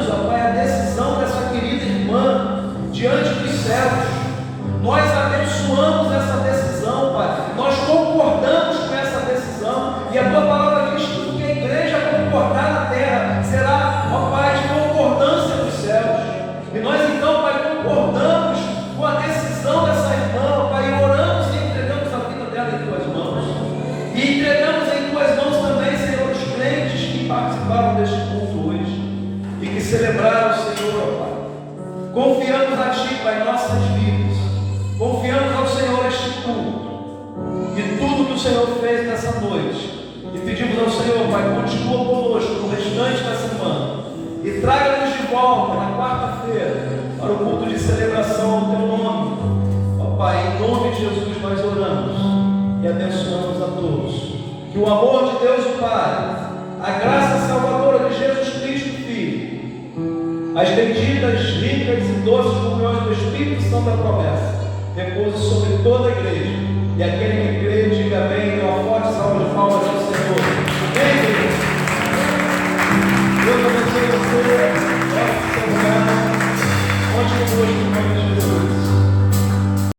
abençoamos 52.90 53.62
a 53.62 53.66
todos. 53.66 54.34
Que 54.72 54.78
o 54.78 54.86
amor 54.86 55.30
de 55.30 55.38
Deus 55.38 55.66
o 55.66 55.78
Pai, 55.78 56.36
a 56.82 56.90
graça 57.00 57.46
salvadora 57.46 58.08
de 58.08 58.18
Jesus 58.18 58.62
Cristo 58.62 58.88
Filho, 59.06 60.52
as 60.54 60.68
benditas, 60.70 61.40
ricas 61.62 62.08
e 62.08 62.12
doces 62.24 62.58
comunhões 62.58 63.02
do 63.02 63.12
Espírito 63.12 63.62
Santo 63.62 63.84
da 63.84 63.96
promessa, 63.96 64.58
repouse 64.96 65.38
sobre 65.38 65.82
toda 65.82 66.08
a 66.08 66.12
igreja. 66.12 66.68
E 66.96 67.02
aquele 67.02 67.58
que 67.58 67.64
crê, 67.64 67.88
diga 67.90 68.24
amém, 68.24 68.56
dê 68.56 68.62
uma 68.62 68.82
forte 68.82 69.12
salva 69.14 69.44
de 69.44 69.54
palmas 69.54 69.86
ao 69.86 70.00
Senhor. 70.00 70.57